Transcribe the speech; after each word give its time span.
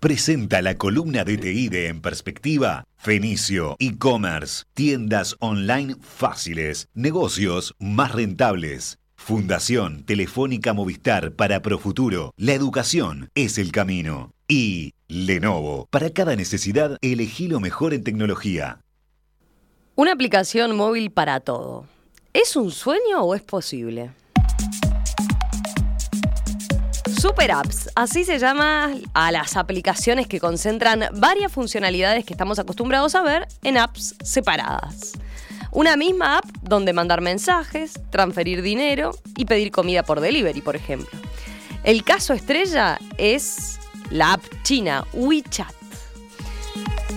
presenta 0.00 0.62
la 0.62 0.76
columna 0.76 1.24
de 1.24 1.36
de 1.36 1.88
En 1.88 2.00
Perspectiva, 2.00 2.84
Fenicio, 2.96 3.76
e-commerce, 3.78 4.64
tiendas 4.72 5.36
online 5.40 5.96
fáciles, 6.00 6.88
negocios 6.94 7.74
más 7.78 8.12
rentables. 8.12 8.98
Fundación 9.14 10.04
Telefónica 10.04 10.72
Movistar 10.72 11.32
para 11.32 11.60
Profuturo. 11.60 12.32
La 12.38 12.54
educación 12.54 13.28
es 13.34 13.58
el 13.58 13.70
camino. 13.70 14.32
Y 14.48 14.94
Lenovo. 15.08 15.86
Para 15.90 16.10
cada 16.10 16.34
necesidad, 16.34 16.96
elegí 17.02 17.46
lo 17.46 17.60
mejor 17.60 17.92
en 17.92 18.02
tecnología. 18.02 18.80
Una 19.94 20.12
aplicación 20.12 20.74
móvil 20.74 21.10
para 21.10 21.40
todo. 21.40 21.84
¿Es 22.32 22.56
un 22.56 22.70
sueño 22.70 23.20
o 23.20 23.34
es 23.34 23.42
posible? 23.42 24.12
Super 27.20 27.52
Apps, 27.52 27.90
así 27.96 28.24
se 28.24 28.38
llama 28.38 28.94
a 29.12 29.30
las 29.30 29.58
aplicaciones 29.58 30.26
que 30.26 30.40
concentran 30.40 31.04
varias 31.12 31.52
funcionalidades 31.52 32.24
que 32.24 32.32
estamos 32.32 32.58
acostumbrados 32.58 33.14
a 33.14 33.22
ver 33.22 33.46
en 33.62 33.76
apps 33.76 34.14
separadas. 34.24 35.12
Una 35.70 35.98
misma 35.98 36.38
app 36.38 36.46
donde 36.62 36.94
mandar 36.94 37.20
mensajes, 37.20 38.00
transferir 38.08 38.62
dinero 38.62 39.10
y 39.36 39.44
pedir 39.44 39.70
comida 39.70 40.02
por 40.02 40.20
delivery, 40.20 40.62
por 40.62 40.76
ejemplo. 40.76 41.10
El 41.84 42.04
caso 42.04 42.32
estrella 42.32 42.98
es 43.18 43.78
la 44.08 44.32
app 44.32 44.42
china 44.62 45.04
WeChat. 45.12 45.74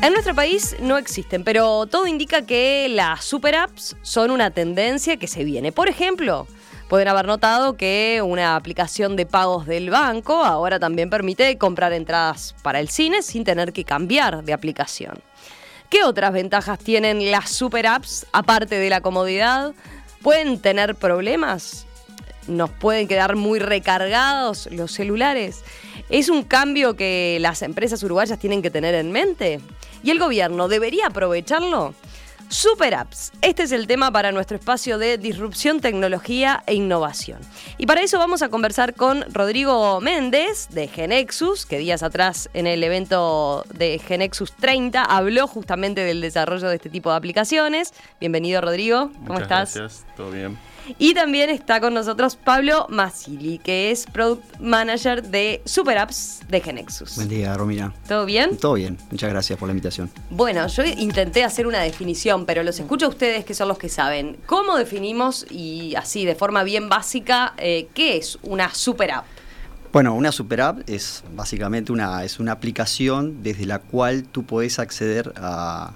En 0.02 0.12
nuestro 0.12 0.36
país 0.36 0.76
no 0.82 0.98
existen, 0.98 1.46
pero 1.46 1.86
todo 1.86 2.08
indica 2.08 2.42
que 2.42 2.90
las 2.90 3.24
super 3.24 3.56
apps 3.56 3.96
son 4.02 4.32
una 4.32 4.52
tendencia 4.52 5.16
que 5.16 5.28
se 5.30 5.46
viene. 5.46 5.72
Por 5.72 5.88
ejemplo, 5.88 6.46
Pueden 6.94 7.08
haber 7.08 7.26
notado 7.26 7.76
que 7.76 8.22
una 8.24 8.56
aplicación 8.56 9.16
de 9.16 9.26
pagos 9.26 9.66
del 9.66 9.90
banco 9.90 10.46
ahora 10.46 10.80
también 10.80 11.10
permite 11.10 11.58
comprar 11.58 11.92
entradas 11.92 12.54
para 12.62 12.80
el 12.80 12.88
cine 12.88 13.24
sin 13.24 13.44
tener 13.44 13.74
que 13.74 13.84
cambiar 13.84 14.44
de 14.44 14.54
aplicación. 14.54 15.18
¿Qué 15.90 16.04
otras 16.04 16.32
ventajas 16.32 16.78
tienen 16.78 17.32
las 17.32 17.50
super 17.50 17.88
apps 17.88 18.28
aparte 18.32 18.78
de 18.78 18.92
la 18.92 19.02
comodidad? 19.02 19.74
¿Pueden 20.22 20.60
tener 20.60 20.94
problemas? 20.94 21.88
¿Nos 22.46 22.70
pueden 22.70 23.08
quedar 23.08 23.36
muy 23.36 23.58
recargados 23.58 24.70
los 24.72 24.92
celulares? 24.92 25.64
¿Es 26.10 26.30
un 26.30 26.44
cambio 26.44 26.96
que 26.96 27.40
las 27.42 27.64
empresas 27.64 28.04
uruguayas 28.04 28.38
tienen 28.38 28.62
que 28.62 28.70
tener 28.70 28.94
en 28.94 29.12
mente? 29.12 29.62
¿Y 30.04 30.12
el 30.12 30.20
gobierno 30.20 30.68
debería 30.68 31.08
aprovecharlo? 31.08 31.96
Super 32.50 32.96
Apps. 32.96 33.32
Este 33.42 33.64
es 33.64 33.72
el 33.72 33.88
tema 33.88 34.12
para 34.12 34.32
nuestro 34.32 34.58
espacio 34.58 34.98
de 34.98 35.18
disrupción, 35.18 35.80
tecnología 35.80 36.64
e 36.68 36.76
innovación. 36.76 37.40
Y 37.78 37.86
para 37.86 38.02
eso 38.02 38.18
vamos 38.18 38.42
a 38.42 38.50
conversar 38.50 38.94
con 38.94 39.24
Rodrigo 39.34 40.02
Méndez 40.02 40.70
de 40.70 40.88
Genexus, 40.88 41.66
que 41.66 41.78
días 41.78 42.04
atrás 42.04 42.50
en 42.54 42.68
el 42.68 42.84
evento 42.84 43.66
de 43.74 44.00
Genexus 44.00 44.54
30 44.54 45.04
habló 45.04 45.48
justamente 45.48 46.02
del 46.02 46.22
desarrollo 46.22 46.70
de 46.70 46.76
este 46.76 46.90
tipo 46.90 47.10
de 47.10 47.18
aplicaciones. 47.18 47.94
Bienvenido 48.20 48.62
Rodrigo, 48.62 49.12
¿cómo 49.26 49.40
Muchas 49.40 49.42
estás? 49.44 49.76
Gracias, 49.76 50.06
todo 50.16 50.32
bien. 50.32 50.58
Y 50.98 51.14
también 51.14 51.50
está 51.50 51.80
con 51.80 51.94
nosotros 51.94 52.36
Pablo 52.36 52.88
Masili, 52.90 53.58
que 53.58 53.92
es 53.92 54.06
Product 54.06 54.60
Manager 54.60 55.24
de 55.24 55.62
Super 55.66 55.98
Apps 55.98 56.42
de 56.50 56.62
Genexus. 56.62 57.16
Buen 57.16 57.30
día, 57.30 57.54
Romina. 57.56 57.94
¿Todo 58.08 58.26
bien? 58.26 58.58
Todo 58.58 58.74
bien, 58.74 58.98
muchas 59.12 59.30
gracias 59.30 59.58
por 59.58 59.68
la 59.68 59.72
invitación. 59.72 60.10
Bueno, 60.30 60.68
yo 60.68 60.84
intenté 60.84 61.44
hacer 61.44 61.68
una 61.68 61.80
definición, 61.82 62.46
pero 62.46 62.64
los 62.64 62.80
escucho 62.80 63.06
a 63.06 63.10
ustedes 63.10 63.46
que 63.46 63.54
son 63.54 63.68
los 63.68 63.78
que 63.78 63.90
saben. 63.90 64.38
¿Cómo 64.46 64.78
definimos, 64.78 65.46
y 65.50 65.96
así 65.96 66.26
de 66.26 66.36
forma 66.36 66.64
bien 66.64 66.90
básica, 66.90 67.54
eh, 67.58 67.88
qué 67.94 68.18
es 68.18 68.38
una 68.44 68.74
super 68.74 69.12
app? 69.12 69.26
Bueno, 69.94 70.16
una 70.16 70.32
super 70.32 70.62
app 70.62 70.90
es 70.90 71.24
básicamente 71.36 71.92
una, 71.92 72.24
es 72.24 72.40
una 72.40 72.52
aplicación 72.52 73.44
desde 73.44 73.68
la 73.68 73.80
cual 73.80 74.24
tú 74.24 74.44
puedes 74.44 74.80
acceder 74.80 75.32
a, 75.38 75.94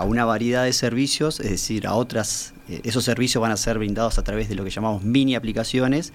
a 0.00 0.04
una 0.04 0.24
variedad 0.24 0.64
de 0.64 0.72
servicios, 0.72 1.40
es 1.40 1.50
decir, 1.50 1.86
a 1.86 1.92
otras, 1.92 2.54
eh, 2.70 2.80
esos 2.84 3.04
servicios 3.04 3.42
van 3.42 3.52
a 3.52 3.58
ser 3.58 3.78
brindados 3.78 4.18
a 4.18 4.24
través 4.24 4.48
de 4.48 4.54
lo 4.54 4.64
que 4.64 4.70
llamamos 4.70 5.02
mini 5.04 5.34
aplicaciones, 5.34 6.14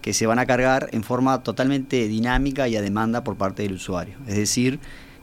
que 0.00 0.14
se 0.14 0.26
van 0.28 0.38
a 0.38 0.46
cargar 0.46 0.88
en 0.92 1.02
forma 1.02 1.42
totalmente 1.42 2.06
dinámica 2.06 2.68
y 2.68 2.76
a 2.76 2.82
demanda 2.82 3.24
por 3.24 3.36
parte 3.36 3.64
del 3.64 3.72
usuario. 3.72 4.16
Es 4.28 4.36
decir, 4.36 4.78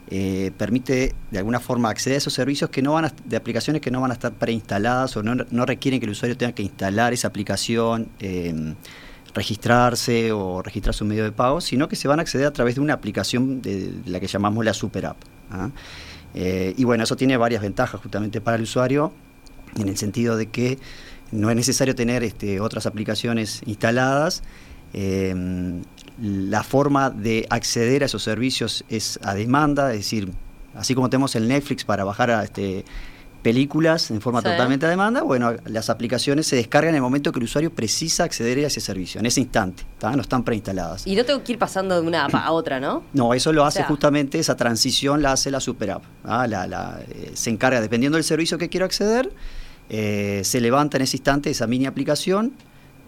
eh, 0.09 0.51
permite 0.57 1.15
de 1.31 1.37
alguna 1.37 1.61
forma 1.61 1.89
acceder 1.89 2.15
a 2.15 2.17
esos 2.17 2.33
servicios 2.33 2.69
que 2.69 2.81
no 2.81 2.91
van 2.91 3.05
a, 3.05 3.13
de 3.23 3.37
aplicaciones 3.37 3.81
que 3.81 3.89
no 3.89 4.01
van 4.01 4.11
a 4.11 4.15
estar 4.15 4.33
preinstaladas 4.33 5.15
o 5.15 5.23
no, 5.23 5.65
requieren 5.65 6.01
que 6.01 6.05
el 6.05 6.11
usuario 6.11 6.35
tenga 6.35 6.51
que 6.51 6.63
instalar 6.63 7.13
esa 7.13 7.29
aplicación, 7.29 8.09
eh, 8.19 8.73
registrarse 9.33 10.33
o 10.33 10.61
registrar 10.61 10.93
su 10.93 11.05
medio 11.05 11.23
de 11.23 11.31
pago, 11.31 11.61
sino 11.61 11.87
que 11.87 11.95
se 11.95 12.09
van 12.09 12.19
a 12.19 12.23
acceder 12.23 12.47
a 12.47 12.51
través 12.51 12.75
de 12.75 12.81
una 12.81 12.95
aplicación 12.95 13.61
de, 13.61 13.93
de 13.93 14.11
la 14.11 14.19
que 14.19 14.27
llamamos 14.27 14.65
la 14.65 14.73
super 14.73 15.05
app. 15.05 15.17
¿ah? 15.51 15.69
Eh, 16.33 16.73
y 16.77 16.83
bueno, 16.83 17.03
eso 17.03 17.15
tiene 17.15 17.37
varias 17.37 17.61
ventajas 17.61 18.01
justamente 18.01 18.41
para 18.41 18.57
el 18.57 18.63
usuario, 18.63 19.13
en 19.77 19.87
el 19.87 19.97
sentido 19.97 20.37
de 20.37 20.47
que 20.47 20.79
no 21.31 21.49
es 21.49 21.55
necesario 21.55 21.95
tener 21.95 22.23
este, 22.23 22.59
otras 22.59 22.85
aplicaciones 22.85 23.61
instaladas. 23.65 24.43
Eh, 24.93 25.81
la 26.21 26.63
forma 26.63 27.09
de 27.09 27.47
acceder 27.49 28.03
a 28.03 28.05
esos 28.05 28.21
servicios 28.23 28.85
es 28.89 29.19
a 29.23 29.33
demanda, 29.33 29.91
es 29.91 29.99
decir, 29.99 30.31
así 30.75 30.93
como 30.93 31.09
tenemos 31.09 31.35
el 31.35 31.47
Netflix 31.47 31.83
para 31.83 32.03
bajar 32.03 32.29
a, 32.29 32.43
este, 32.43 32.85
películas 33.43 34.09
en 34.09 34.21
forma 34.21 34.39
Sí. 34.41 34.45
totalmente 34.47 34.85
a 34.85 34.89
demanda, 34.89 35.21
bueno, 35.21 35.53
las 35.65 35.89
aplicaciones 35.89 36.47
se 36.47 36.55
descargan 36.55 36.89
en 36.91 36.95
el 36.95 37.01
momento 37.01 37.31
que 37.31 37.39
el 37.39 37.43
usuario 37.43 37.71
precisa 37.71 38.23
acceder 38.23 38.57
a 38.63 38.67
ese 38.67 38.79
servicio, 38.79 39.19
en 39.19 39.25
ese 39.27 39.41
instante, 39.41 39.83
¿tá? 39.99 40.15
no 40.15 40.21
están 40.21 40.43
preinstaladas. 40.43 41.05
Y 41.05 41.15
no 41.15 41.25
tengo 41.25 41.43
que 41.43 41.51
ir 41.51 41.59
pasando 41.59 42.01
de 42.01 42.07
una 42.07 42.25
app 42.25 42.33
a 42.35 42.51
otra, 42.53 42.79
¿no? 42.79 43.03
No, 43.13 43.33
eso 43.33 43.53
lo 43.53 43.63
O 43.63 43.65
hace 43.65 43.79
sea- 43.79 43.87
justamente, 43.87 44.39
esa 44.39 44.55
transición 44.55 45.21
la 45.21 45.33
hace 45.33 45.51
la 45.51 45.59
Super 45.59 45.91
App. 45.91 46.03
¿ah? 46.23 46.47
La- 46.47 46.65
la, 46.65 47.01
eh, 47.09 47.31
se 47.35 47.49
encarga, 47.51 47.81
dependiendo 47.81 48.15
del 48.17 48.23
servicio 48.23 48.57
que 48.57 48.69
quiero 48.69 48.85
acceder, 48.85 49.31
eh, 49.89 50.41
se 50.43 50.61
levanta 50.61 50.97
en 50.97 51.03
ese 51.03 51.17
instante 51.17 51.49
esa 51.49 51.67
mini 51.67 51.85
aplicación, 51.85 52.53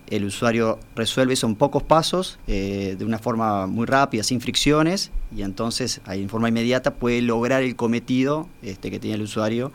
el 0.09 0.25
usuario 0.25 0.77
resuelve 0.95 1.33
eso 1.33 1.47
en 1.47 1.55
pocos 1.55 1.81
pasos, 1.81 2.37
eh, 2.47 2.95
de 2.99 3.05
una 3.05 3.17
forma 3.17 3.65
muy 3.65 3.85
rápida, 3.87 4.21
sin 4.21 4.39
fricciones, 4.41 5.09
y 5.35 5.41
entonces 5.41 6.01
ahí 6.05 6.21
en 6.21 6.29
forma 6.29 6.49
inmediata 6.49 6.93
puede 6.93 7.21
lograr 7.23 7.63
el 7.63 7.75
cometido 7.75 8.47
este, 8.61 8.91
que 8.91 8.99
tiene 8.99 9.15
el 9.15 9.23
usuario, 9.23 9.71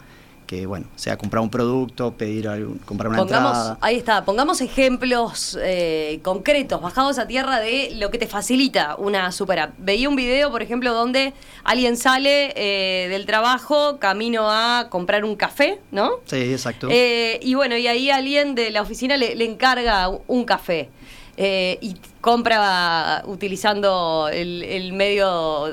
que 0.51 0.67
bueno, 0.67 0.87
sea 0.97 1.17
comprar 1.17 1.45
un 1.45 1.49
producto, 1.49 2.11
pedir 2.15 2.49
algún- 2.49 2.79
comprar 2.79 3.09
una 3.09 3.19
Pongamos, 3.19 3.53
entrada. 3.57 3.79
ahí 3.83 3.95
está, 3.95 4.25
pongamos 4.25 4.61
ejemplos 4.61 5.57
eh, 5.63 6.19
concretos, 6.25 6.83
bajados 6.83 7.21
a 7.21 7.29
tierra 7.29 7.61
de 7.61 7.93
lo 7.95 8.11
que 8.11 8.19
te 8.19 8.27
facilita 8.27 8.97
una 8.97 9.31
super 9.31 9.61
app. 9.61 9.75
Veía 9.79 10.09
un 10.09 10.17
video, 10.17 10.51
por 10.51 10.61
ejemplo, 10.61 10.93
donde 10.93 11.35
alguien 11.63 11.97
sale 11.97 12.53
eh, 12.57 13.07
del 13.11 13.27
trabajo 13.27 14.01
camino 14.01 14.51
a 14.51 14.89
comprar 14.91 15.25
un 15.25 15.37
café, 15.37 15.79
¿no? 15.93 16.15
Sí, 16.25 16.39
exacto. 16.53 16.89
Eh, 16.91 17.39
y 17.45 17.55
bueno, 17.55 17.77
y 17.77 17.87
ahí 17.87 18.11
alguien 18.11 18.57
de 18.57 18.73
la 18.73 18.83
oficina 18.83 19.17
le, 19.17 19.37
le 19.37 19.45
encarga 19.45 20.09
un 20.27 20.45
café. 20.45 20.89
eh, 21.37 21.79
y 21.81 21.95
compra 22.21 23.23
utilizando 23.27 24.29
el, 24.33 24.65
el 24.65 24.93
medio, 24.95 25.69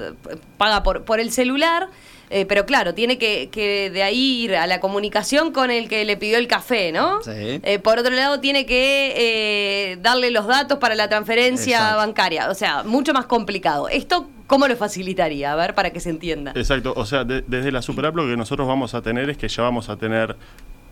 paga 0.59 0.83
por, 0.83 1.03
por 1.03 1.19
el 1.19 1.31
celular. 1.31 1.89
Eh, 2.29 2.45
pero 2.45 2.65
claro, 2.65 2.93
tiene 2.93 3.17
que, 3.17 3.49
que 3.51 3.89
de 3.89 4.03
ahí 4.03 4.43
ir 4.43 4.55
a 4.55 4.67
la 4.67 4.79
comunicación 4.79 5.51
con 5.51 5.71
el 5.71 5.87
que 5.87 6.03
le 6.05 6.17
pidió 6.17 6.37
el 6.37 6.47
café, 6.47 6.91
¿no? 6.91 7.21
Sí. 7.23 7.31
Eh, 7.63 7.79
por 7.79 7.97
otro 7.99 8.13
lado, 8.13 8.39
tiene 8.39 8.65
que 8.65 9.13
eh, 9.91 9.97
darle 10.01 10.31
los 10.31 10.47
datos 10.47 10.77
para 10.79 10.95
la 10.95 11.07
transferencia 11.09 11.77
Exacto. 11.77 11.97
bancaria. 11.97 12.49
O 12.49 12.55
sea, 12.55 12.83
mucho 12.83 13.13
más 13.13 13.25
complicado. 13.25 13.87
¿Esto 13.89 14.29
cómo 14.47 14.67
lo 14.67 14.75
facilitaría? 14.75 15.51
A 15.53 15.55
ver, 15.55 15.73
para 15.75 15.91
que 15.91 15.99
se 15.99 16.09
entienda. 16.09 16.51
Exacto, 16.55 16.93
o 16.95 17.05
sea, 17.05 17.23
de- 17.23 17.43
desde 17.47 17.71
la 17.71 17.81
Super 17.81 18.05
App 18.07 18.15
lo 18.15 18.25
que 18.27 18.37
nosotros 18.37 18.67
vamos 18.67 18.93
a 18.93 19.01
tener 19.01 19.29
es 19.29 19.37
que 19.37 19.47
ya 19.47 19.63
vamos 19.63 19.89
a 19.89 19.97
tener 19.97 20.35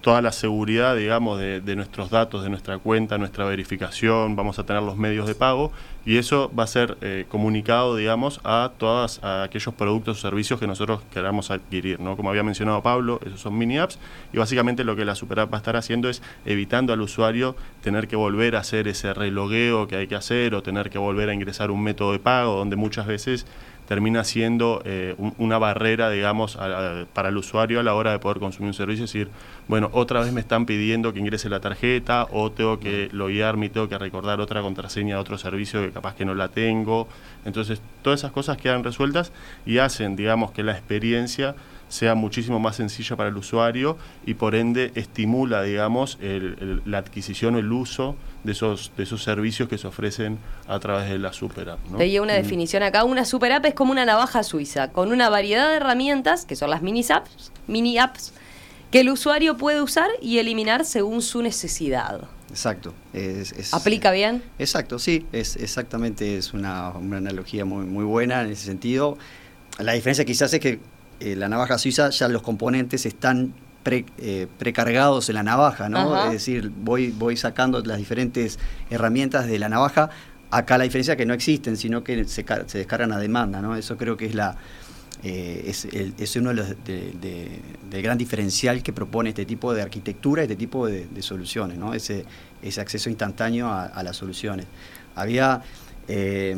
toda 0.06 0.22
la 0.22 0.32
seguridad, 0.32 0.96
digamos, 0.96 1.40
de, 1.40 1.76
nuestros 1.76 2.12
datos, 2.12 2.44
de 2.44 2.50
nuestra 2.52 2.78
cuenta, 2.78 3.18
nuestra 3.18 3.44
verificación, 3.44 4.36
vamos 4.36 4.60
a 4.60 4.64
tener 4.64 4.84
los 4.84 4.98
medios 4.98 5.26
de 5.26 5.34
pago 5.34 5.72
y 6.06 6.18
eso 6.18 6.52
va 6.56 6.66
a 6.66 6.68
ser 6.68 6.96
eh, 7.02 7.26
comunicado, 7.28 7.96
digamos, 7.96 8.40
a 8.44 8.74
todos 8.78 9.20
aquellos 9.24 9.74
productos 9.74 10.20
o 10.20 10.22
servicios 10.22 10.60
que 10.60 10.68
nosotros 10.68 11.02
queramos 11.12 11.50
adquirir, 11.50 12.00
¿no? 12.00 12.16
Como 12.16 12.30
había 12.30 12.44
mencionado 12.44 12.84
Pablo, 12.84 13.20
esos 13.26 13.42
son 13.42 13.58
mini 13.58 13.80
apps 13.80 13.98
y 14.32 14.38
básicamente 14.38 14.84
lo 14.84 14.96
que 14.96 15.06
la 15.06 15.16
Super 15.16 15.40
App 15.40 15.52
va 15.52 15.58
a 15.58 15.62
estar 15.62 15.76
haciendo 15.76 16.08
es 16.08 16.22
evitando 16.46 16.94
al 16.94 17.02
usuario 17.02 17.56
tener 17.82 18.08
que 18.08 18.16
volver 18.16 18.58
a 18.58 18.60
hacer 18.60 18.88
ese 18.88 19.12
relogueo 19.12 19.88
que 19.88 19.96
hay 19.96 20.06
que 20.06 20.14
hacer 20.14 20.54
o 20.54 20.62
tener 20.62 20.92
que 20.92 21.00
volver 21.00 21.30
a 21.30 21.34
ingresar 21.34 21.72
un 21.72 21.82
método 21.82 22.12
de 22.12 22.20
pago 22.20 22.58
donde 22.58 22.76
muchas 22.76 23.08
veces 23.08 23.48
termina 23.88 24.24
siendo 24.24 24.82
eh, 24.86 25.16
un- 25.18 25.34
una 25.38 25.58
barrera, 25.58 26.10
digamos, 26.10 26.56
a- 26.56 27.02
a- 27.02 27.06
para 27.06 27.30
el 27.30 27.38
usuario 27.38 27.80
a 27.80 27.84
la 27.84 27.94
hora 27.94 28.12
de 28.12 28.20
poder 28.20 28.40
consumir 28.40 28.68
un 28.70 28.74
servicio. 28.74 29.06
Es 29.06 29.12
decir, 29.14 29.30
bueno, 29.68 29.90
otra 29.94 30.22
vez 30.22 30.32
me 30.34 30.42
están 30.42 30.66
pidiendo 30.66 31.14
que 31.14 31.20
ingrese 31.20 31.50
la 31.50 31.60
tarjeta 31.60 32.28
o 32.32 32.52
tengo 32.52 32.80
que 32.80 33.10
loguearme 33.12 33.68
y 33.68 33.70
tengo 33.70 33.88
que 33.90 33.98
recordar 33.98 34.40
otra 34.42 34.62
contraseña 34.62 35.16
de 35.16 35.22
otro 35.22 35.38
servicio 35.38 35.82
que 35.82 35.92
capaz 35.92 36.16
que 36.16 36.26
no 36.26 36.34
la 36.36 36.48
tengo. 36.50 37.08
Entonces, 37.46 37.82
todas 38.02 38.20
esas 38.22 38.32
cosas 38.32 38.58
quedan 38.58 38.84
resueltas 38.84 39.32
y 39.66 39.78
hacen, 39.78 40.16
digamos, 40.16 40.52
que 40.52 40.64
la 40.64 40.72
experiencia 40.74 41.56
sea 41.90 42.16
muchísimo 42.16 42.60
más 42.60 42.76
sencilla 42.76 43.16
para 43.16 43.30
el 43.30 43.38
usuario 43.38 43.98
y 44.26 44.34
por 44.34 44.56
ende 44.56 44.92
estimula, 44.96 45.64
digamos, 45.64 46.18
la 46.22 46.98
adquisición 46.98 47.56
o 47.56 47.60
el 47.60 47.72
uso 47.72 48.16
de 48.44 48.52
esos, 48.52 48.92
de 48.98 49.04
esos 49.04 49.24
servicios 49.24 49.70
que 49.70 49.78
se 49.78 49.88
ofrecen 49.88 50.38
a 50.68 50.80
través 50.80 51.10
de 51.10 51.20
la 51.20 51.34
super 51.34 51.70
app. 51.70 51.80
¿no? 51.90 51.98
una 51.98 52.34
mm. 52.34 52.36
definición 52.38 52.84
acá. 52.84 53.04
Una 53.04 53.26
super 53.26 53.52
app 53.52 53.66
es 53.66 53.74
como 53.74 53.92
una 53.92 54.06
navaja 54.06 54.44
suiza, 54.44 54.92
con 54.92 55.12
una 55.12 55.30
variedad 55.30 55.70
de 55.70 55.78
herramientas, 55.78 56.46
que 56.46 56.56
son 56.56 56.70
las 56.70 56.82
mini 56.82 57.06
apps, 57.10 57.52
mini 57.68 57.98
apps 57.98 58.34
que 58.92 59.02
el 59.02 59.10
usuario 59.10 59.58
puede 59.58 59.82
usar 59.82 60.10
y 60.22 60.38
eliminar 60.38 60.86
según 60.86 61.22
su 61.22 61.42
necesidad. 61.42 62.22
Exacto. 62.50 62.94
¿Aplica 63.74 64.12
bien? 64.12 64.42
Exacto, 64.60 65.00
sí, 65.00 65.26
es 65.34 65.58
exactamente, 65.58 66.38
es 66.38 66.54
una, 66.54 66.88
analogía 66.88 67.66
muy, 67.66 67.86
muy 67.86 68.06
buena 68.06 68.44
en 68.44 68.52
ese 68.52 68.66
sentido. 68.66 69.18
La 69.80 69.92
diferencia 69.92 70.24
quizás 70.24 70.54
es 70.54 70.62
que 70.62 70.80
eh, 71.20 71.36
la 71.36 71.50
navaja 71.50 71.78
suiza 71.78 72.10
ya 72.10 72.28
los 72.28 72.42
componentes 72.42 73.06
están 73.06 73.54
eh, 73.86 74.48
precargados 74.58 75.30
en 75.30 75.36
la 75.36 75.44
navaja, 75.44 75.90
¿no? 75.90 76.26
Es 76.26 76.32
decir, 76.32 76.72
voy, 76.76 77.12
voy 77.12 77.38
sacando 77.38 77.82
las 77.82 77.98
diferentes 77.98 78.60
herramientas 78.90 79.48
de 79.48 79.60
la 79.60 79.70
navaja. 79.70 80.10
Acá 80.52 80.78
la 80.78 80.86
diferencia 80.86 81.14
es 81.14 81.18
que 81.18 81.26
no 81.26 81.34
existen, 81.34 81.78
sino 81.78 82.04
que 82.04 82.26
se, 82.26 82.46
se 82.68 82.78
descargan 82.78 83.12
a 83.12 83.20
demanda, 83.20 83.62
¿no? 83.62 83.76
Eso 83.76 83.98
creo 83.98 84.18
que 84.18 84.26
es 84.26 84.36
la, 84.36 84.58
eh, 85.24 85.64
es, 85.66 85.86
es, 85.86 86.36
uno 86.36 86.50
de 86.50 86.56
los 86.56 86.70
de, 86.84 88.02
gran 88.02 88.16
diferencial 88.16 88.84
que 88.84 88.94
propone 88.94 89.30
este 89.30 89.44
tipo 89.44 89.74
de 89.74 89.82
arquitectura, 89.82 90.44
este 90.44 90.56
tipo 90.56 90.86
de, 90.88 91.08
soluciones, 91.22 91.80
¿no? 91.80 91.96
ese, 91.96 92.26
ese 92.62 92.80
acceso 92.80 93.10
instantáneo 93.10 93.68
a, 93.72 94.04
las 94.04 94.18
soluciones. 94.18 94.68
Había, 95.16 95.64
eh, 96.08 96.56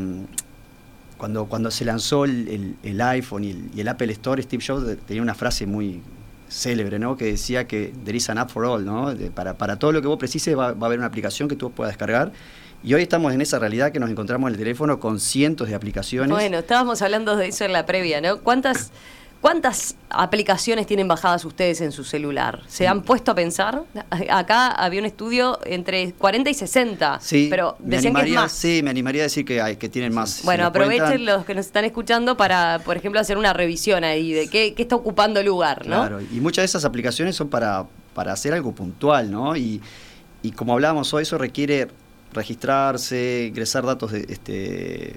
cuando, 1.18 1.46
cuando 1.46 1.72
se 1.72 1.86
lanzó 1.86 2.26
el, 2.26 3.02
iPhone 3.02 3.44
y 3.44 3.80
el, 3.80 3.88
Apple 3.88 4.12
Store, 4.14 4.42
Steve 4.42 4.64
Jobs 4.66 4.98
tenía 5.06 5.22
una 5.22 5.36
frase 5.36 5.66
muy 5.66 6.02
célebre, 6.50 7.00
¿no? 7.00 7.18
que 7.18 7.26
decía 7.26 7.68
que 7.68 7.94
there 8.06 8.18
is 8.18 8.30
an 8.30 8.38
app 8.38 8.50
for 8.50 8.66
all, 8.66 8.86
¿no? 8.86 9.14
para, 9.34 9.58
para 9.58 9.78
todo 9.78 9.92
lo 9.92 10.02
que 10.02 10.08
vos 10.08 10.18
precises 10.18 10.58
va, 10.58 10.72
va 10.74 10.84
a 10.84 10.86
haber 10.86 11.00
una 11.00 11.08
aplicación 11.08 11.50
que 11.50 11.56
tú 11.56 11.72
puedas 11.72 11.92
descargar 11.92 12.32
y 12.84 12.94
hoy 12.94 13.02
estamos 13.02 13.34
en 13.34 13.42
esa 13.42 13.60
realidad 13.60 13.92
que 13.92 14.00
nos 14.00 14.10
encontramos 14.10 14.48
en 14.48 14.54
el 14.54 14.60
teléfono 14.60 15.00
con 15.00 15.20
cientos 15.20 15.68
de 15.68 15.76
aplicaciones. 15.76 16.30
Bueno, 16.30 16.60
estábamos 16.60 17.02
hablando 17.02 17.36
de 17.36 17.48
eso 17.48 17.66
en 17.66 17.74
la 17.74 17.86
previa, 17.86 18.22
¿no? 18.22 18.40
¿Cuántas, 18.40 18.92
cuántas 19.42 19.96
aplicaciones 20.10 20.88
tienen 20.88 21.08
bajadas 21.08 21.46
ustedes 21.46 21.82
en 21.82 21.92
su 21.92 22.04
celular? 22.04 22.62
¿Se 22.68 22.88
han 22.88 23.02
puesto 23.02 23.32
a 23.32 23.36
pensar? 23.36 23.84
Acá 24.30 24.72
había 24.72 25.00
un 25.00 25.06
estudio 25.06 25.60
entre 25.66 26.14
40 26.14 26.50
y 26.50 26.54
60. 26.54 27.20
Sí, 27.22 27.48
pero 27.50 27.78
me 27.84 27.98
animaría, 27.98 28.50
Sí, 28.50 28.82
me 28.84 28.90
animaría 28.90 29.24
a 29.24 29.26
decir 29.26 29.46
que, 29.46 29.62
hay, 29.62 29.78
que 29.78 29.90
tienen 29.90 30.14
más. 30.14 30.42
Bueno, 30.44 30.66
aprovechen 30.66 31.26
los 31.26 31.46
que 31.46 31.56
nos 31.56 31.66
están 31.66 31.86
escuchando 31.86 32.38
para, 32.38 32.80
por 32.84 32.98
ejemplo, 32.98 33.20
hacer 33.20 33.38
una 33.38 33.54
revisión 33.54 34.04
ahí 34.04 34.34
de 34.34 34.50
qué, 34.50 34.74
qué 34.74 34.82
está 34.82 34.96
ocupando 34.96 35.42
lugar, 35.44 35.86
¿no? 35.88 35.98
Claro, 35.98 36.22
y 36.22 36.40
muchas 36.40 36.64
de 36.64 36.66
esas 36.66 36.86
aplicaciones 36.86 37.36
son 37.36 37.50
para, 37.50 37.86
para 38.14 38.34
hacer 38.34 38.54
algo 38.54 38.74
puntual, 38.74 39.32
¿no? 39.32 39.56
Y, 39.56 39.82
y 40.42 40.52
como 40.52 40.74
hablábamos 40.74 41.14
hoy, 41.14 41.24
eso 41.24 41.38
requiere 41.38 41.88
registrarse, 42.38 43.48
ingresar 43.50 43.86
datos 43.86 44.14
este, 44.14 45.16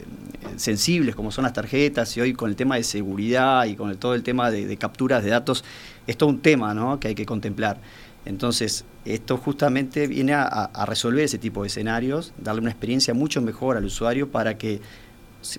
sensibles 0.56 1.14
como 1.14 1.30
son 1.30 1.44
las 1.44 1.52
tarjetas 1.52 2.16
y 2.16 2.20
hoy 2.20 2.32
con 2.32 2.50
el 2.50 2.56
tema 2.56 2.76
de 2.76 2.84
seguridad 2.84 3.64
y 3.66 3.76
con 3.76 3.96
todo 3.96 4.14
el 4.14 4.22
tema 4.22 4.50
de, 4.50 4.76
capturas 4.76 5.22
de 5.22 5.30
datos, 5.30 5.64
es 6.06 6.16
todo 6.16 6.28
un 6.28 6.40
tema 6.40 6.74
¿no? 6.74 6.98
que 6.98 7.08
hay 7.08 7.14
que 7.14 7.26
contemplar. 7.26 7.80
Entonces, 8.24 8.84
esto 9.04 9.38
justamente 9.38 10.06
viene 10.06 10.34
a, 10.34 10.70
resolver 10.86 11.24
ese 11.24 11.38
tipo 11.38 11.62
de 11.62 11.68
escenarios, 11.68 12.32
darle 12.38 12.60
una 12.60 12.70
experiencia 12.70 13.14
mucho 13.14 13.40
mejor 13.40 13.76
al 13.76 13.84
usuario 13.84 14.30
para 14.30 14.58
que, 14.58 14.80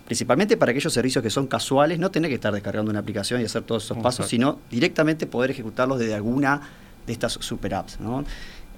principalmente 0.06 0.58
para 0.58 0.72
aquellos 0.72 0.94
servicios 0.94 1.24
que 1.24 1.32
son 1.32 1.48
casuales, 1.48 1.98
no 1.98 2.12
tener 2.12 2.30
que 2.30 2.36
estar 2.36 2.54
descargando 2.54 2.92
una 2.92 3.00
aplicación 3.00 3.42
y 3.42 3.46
hacer 3.46 3.64
todos 3.64 3.86
esos 3.86 3.98
pasos, 3.98 4.28
sino 4.28 4.60
directamente 4.70 5.26
poder 5.26 5.52
ejecutarlos 5.52 5.98
desde 5.98 6.14
alguna 6.14 6.62
de 7.08 7.14
estas 7.14 7.34
super 7.34 7.74
apps. 7.74 8.00
¿no? 8.00 8.24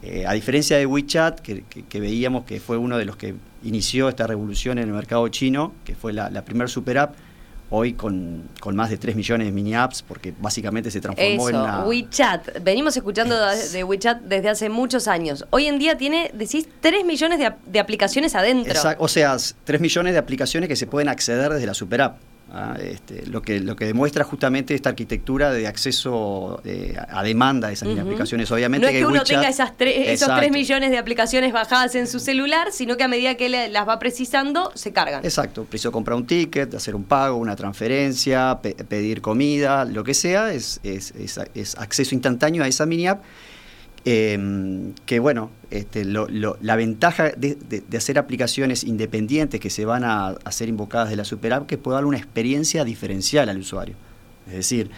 Eh, 0.06 0.26
a 0.28 0.34
diferencia 0.34 0.78
de 0.78 0.86
WeChat, 0.86 1.40
que, 1.40 1.64
veíamos 2.00 2.44
que 2.44 2.60
fue 2.60 2.78
uno 2.78 2.98
de 2.98 3.06
los 3.06 3.16
que 3.16 3.36
inició 3.64 4.10
esta 4.10 4.28
revolución 4.28 4.78
en 4.78 4.90
el 4.90 4.94
mercado 4.94 5.26
chino, 5.30 5.72
que 5.86 5.96
fue 5.96 6.12
la, 6.12 6.30
primera 6.44 6.68
super 6.68 6.98
app, 6.98 7.16
hoy 7.70 7.94
con, 7.94 8.50
más 8.74 8.90
de 8.90 8.98
3 8.98 9.16
millones 9.16 9.48
de 9.48 9.54
mini 9.54 9.76
apps, 9.76 10.02
porque 10.02 10.34
básicamente 10.38 10.92
se 10.92 11.00
transformó 11.00 11.48
en 11.48 11.56
una... 11.56 11.86
WeChat. 11.86 12.62
Venimos 12.62 12.98
escuchando 12.98 13.34
de 13.72 13.84
WeChat 13.86 14.24
desde 14.24 14.50
hace 14.50 14.68
muchos 14.68 15.08
años. 15.08 15.46
Hoy 15.52 15.68
en 15.68 15.80
día 15.80 15.98
tiene, 15.98 16.32
decís, 16.34 16.68
3 16.82 17.06
millones 17.06 17.40
de, 17.40 17.80
aplicaciones 17.80 18.36
adentro. 18.36 18.74
o 18.98 19.08
sea, 19.08 19.38
3 19.64 19.80
millones 19.80 20.12
de 20.12 20.20
aplicaciones 20.20 20.68
que 20.68 20.76
se 20.76 20.86
pueden 20.86 21.08
acceder 21.08 21.54
desde 21.54 21.66
la 21.66 21.74
super 21.74 22.02
app. 22.02 22.18
¿Ah? 22.54 22.78
este, 22.80 23.26
lo, 23.26 23.42
que, 23.42 23.60
lo 23.60 23.76
que 23.76 23.86
demuestra 23.86 24.24
justamente 24.24 24.74
esta 24.74 24.90
arquitectura 24.90 25.52
de 25.52 25.68
acceso 25.68 26.62
eh, 26.64 26.96
a 27.10 27.24
demanda 27.24 27.68
de 27.68 27.74
esas 27.74 27.98
aplicaciones. 27.98 28.52
Obviamente 28.52 28.86
no 28.86 28.92
es 28.92 28.98
que, 28.98 29.06
uno 29.06 29.24
tenga 29.24 29.50
esas 29.50 29.74
esos 29.80 30.30
3 30.34 30.52
millones 30.52 30.92
de 30.92 30.98
aplicaciones 30.98 31.52
bajadas 31.52 31.96
en 31.96 32.08
su 32.08 32.20
celular, 32.20 32.72
sino 32.72 32.96
que 32.98 33.04
a 33.04 33.08
medida 33.08 33.36
que 33.36 33.50
las 33.50 33.88
va 33.88 34.00
precisando, 34.00 34.72
se 34.76 34.94
cargan. 34.94 35.24
Exacto, 35.24 35.66
preciso 35.66 35.92
comprar 35.92 36.16
un 36.16 36.26
ticket, 36.26 36.74
hacer 36.74 36.96
un 36.96 37.04
pago, 37.04 37.38
una 37.38 37.56
transferencia, 37.56 38.60
pedir 38.62 39.22
comida, 39.22 39.86
lo 39.86 40.04
que 40.04 40.14
sea, 40.14 40.54
es, 40.54 40.80
es, 40.84 41.14
es 41.54 41.76
acceso 41.78 42.16
instantáneo 42.16 42.64
a 42.64 42.68
esa 42.68 42.86
mini 42.86 43.08
app 43.08 43.24
Em, 44.06 44.94
que 45.06 45.20
bueno, 45.20 45.50
este, 45.72 46.04
la 46.04 46.76
ventaja 46.76 47.32
de, 47.38 47.84
hacer 47.96 48.20
aplicaciones 48.20 48.84
independientes 48.84 49.62
que 49.62 49.70
se 49.70 49.86
van 49.86 50.04
a, 50.04 50.30
hacer 50.44 50.68
invocadas 50.68 51.10
de 51.10 51.16
la 51.16 51.24
super 51.24 51.54
app 51.54 51.68
que 51.68 51.78
puede 51.78 51.96
dar 51.96 52.06
una 52.06 52.18
experiencia 52.18 52.84
diferencial 52.84 53.48
al 53.48 53.60
usuario. 53.60 53.96
Es 54.48 54.56
decir, 54.56 54.90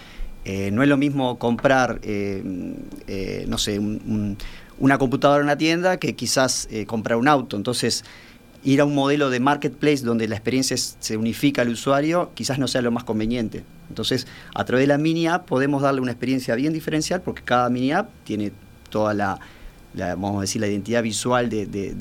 eh, 0.43 0.71
no 0.71 0.81
es 0.81 0.89
lo 0.89 0.97
mismo 0.97 1.37
comprar, 1.37 1.99
em, 2.01 2.75
eh, 3.07 3.45
no 3.47 3.59
sé, 3.59 3.79
una 4.79 4.97
computadora 4.97 5.39
en 5.39 5.45
una 5.45 5.57
tienda 5.57 5.97
que 5.97 6.15
quizás 6.15 6.67
eh, 6.71 6.87
comprar 6.87 7.19
un 7.19 7.27
auto. 7.27 7.57
Entonces, 7.57 8.03
ir 8.63 8.81
a 8.81 8.85
un 8.85 8.95
modelo 8.95 9.29
de 9.29 9.39
marketplace 9.39 10.03
donde 10.03 10.27
la 10.27 10.35
experiencia 10.35 10.75
se 10.77 11.15
unifica 11.15 11.61
al 11.61 11.69
usuario 11.69 12.31
quizás 12.33 12.57
no 12.57 12.67
sea 12.67 12.81
lo 12.81 12.89
más 12.89 13.03
conveniente. 13.03 13.63
Entonces, 13.89 14.25
a 14.55 14.65
través 14.65 14.83
de 14.83 14.87
la 14.87 14.97
mini 14.97 15.27
app 15.27 15.47
podemos 15.47 15.83
darle 15.83 16.01
una 16.01 16.11
experiencia 16.11 16.55
bien 16.55 16.73
diferencial 16.73 17.21
porque 17.21 17.43
cada 17.43 17.69
mini 17.69 17.91
app 17.91 18.09
tiene 18.23 18.51
toda 18.89 19.13
la, 19.13 19.39
vamos 19.95 20.37
a 20.37 20.41
decir, 20.41 20.61
la 20.61 20.67
identidad 20.67 21.01
visual 21.03 21.49
de, 21.49 21.95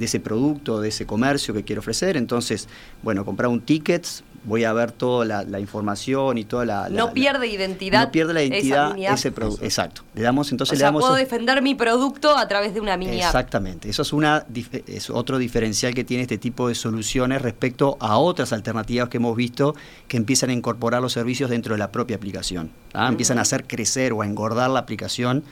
ese, 0.00 0.20
producto, 0.20 0.80
de 0.80 0.88
ese 0.88 1.06
comercio 1.06 1.52
que 1.54 1.64
quiero 1.64 1.80
ofrecer. 1.80 2.16
Entonces, 2.16 2.68
bueno, 3.02 3.24
comprar 3.24 3.50
un 3.50 3.60
ticket, 3.60 4.06
voy 4.44 4.64
a 4.64 4.72
ver 4.72 4.92
toda 4.92 5.44
la, 5.44 5.60
información 5.60 6.38
y 6.38 6.44
toda 6.44 6.64
la... 6.64 6.88
no 6.88 7.12
pierde 7.12 7.46
identidad. 7.48 8.06
No 8.06 8.12
pierde 8.12 8.32
la 8.32 8.42
identidad 8.42 8.96
ese 8.96 9.32
producto. 9.32 9.64
Exacto. 9.64 10.02
Le 10.14 10.22
damos, 10.22 10.50
entonces 10.52 10.74
o 10.74 10.78
le 10.78 10.82
damos... 10.82 11.02
puedo 11.02 11.14
defender 11.14 11.60
mi 11.62 11.74
producto 11.74 12.36
a 12.36 12.48
través 12.48 12.72
de 12.72 12.80
una 12.80 12.96
mini 12.96 13.18
Exactamente. 13.18 13.90
Eso 13.90 14.02
es, 14.02 14.12
una, 14.12 14.46
es 14.86 15.10
otro 15.10 15.38
diferencial 15.38 15.94
que 15.94 16.04
tiene 16.04 16.22
este 16.22 16.38
tipo 16.38 16.68
de 16.68 16.74
soluciones 16.74 17.42
respecto 17.42 17.96
a 18.00 18.18
otras 18.18 18.52
alternativas 18.52 19.08
que 19.08 19.18
hemos 19.18 19.36
visto 19.36 19.74
que 20.08 20.16
empiezan 20.16 20.50
a 20.50 20.52
incorporar 20.52 21.02
los 21.02 21.12
servicios 21.12 21.50
dentro 21.50 21.74
de 21.74 21.78
la 21.78 21.90
propia 21.92 22.16
aplicación. 22.16 22.70
¿ah? 22.94 23.08
Empiezan 23.08 23.38
a 23.38 23.42
hacer 23.42 23.66
crecer 23.66 24.12
o 24.12 24.22
a 24.22 24.26
engordar 24.26 24.70
la 24.70 24.78
aplicación 24.78 25.44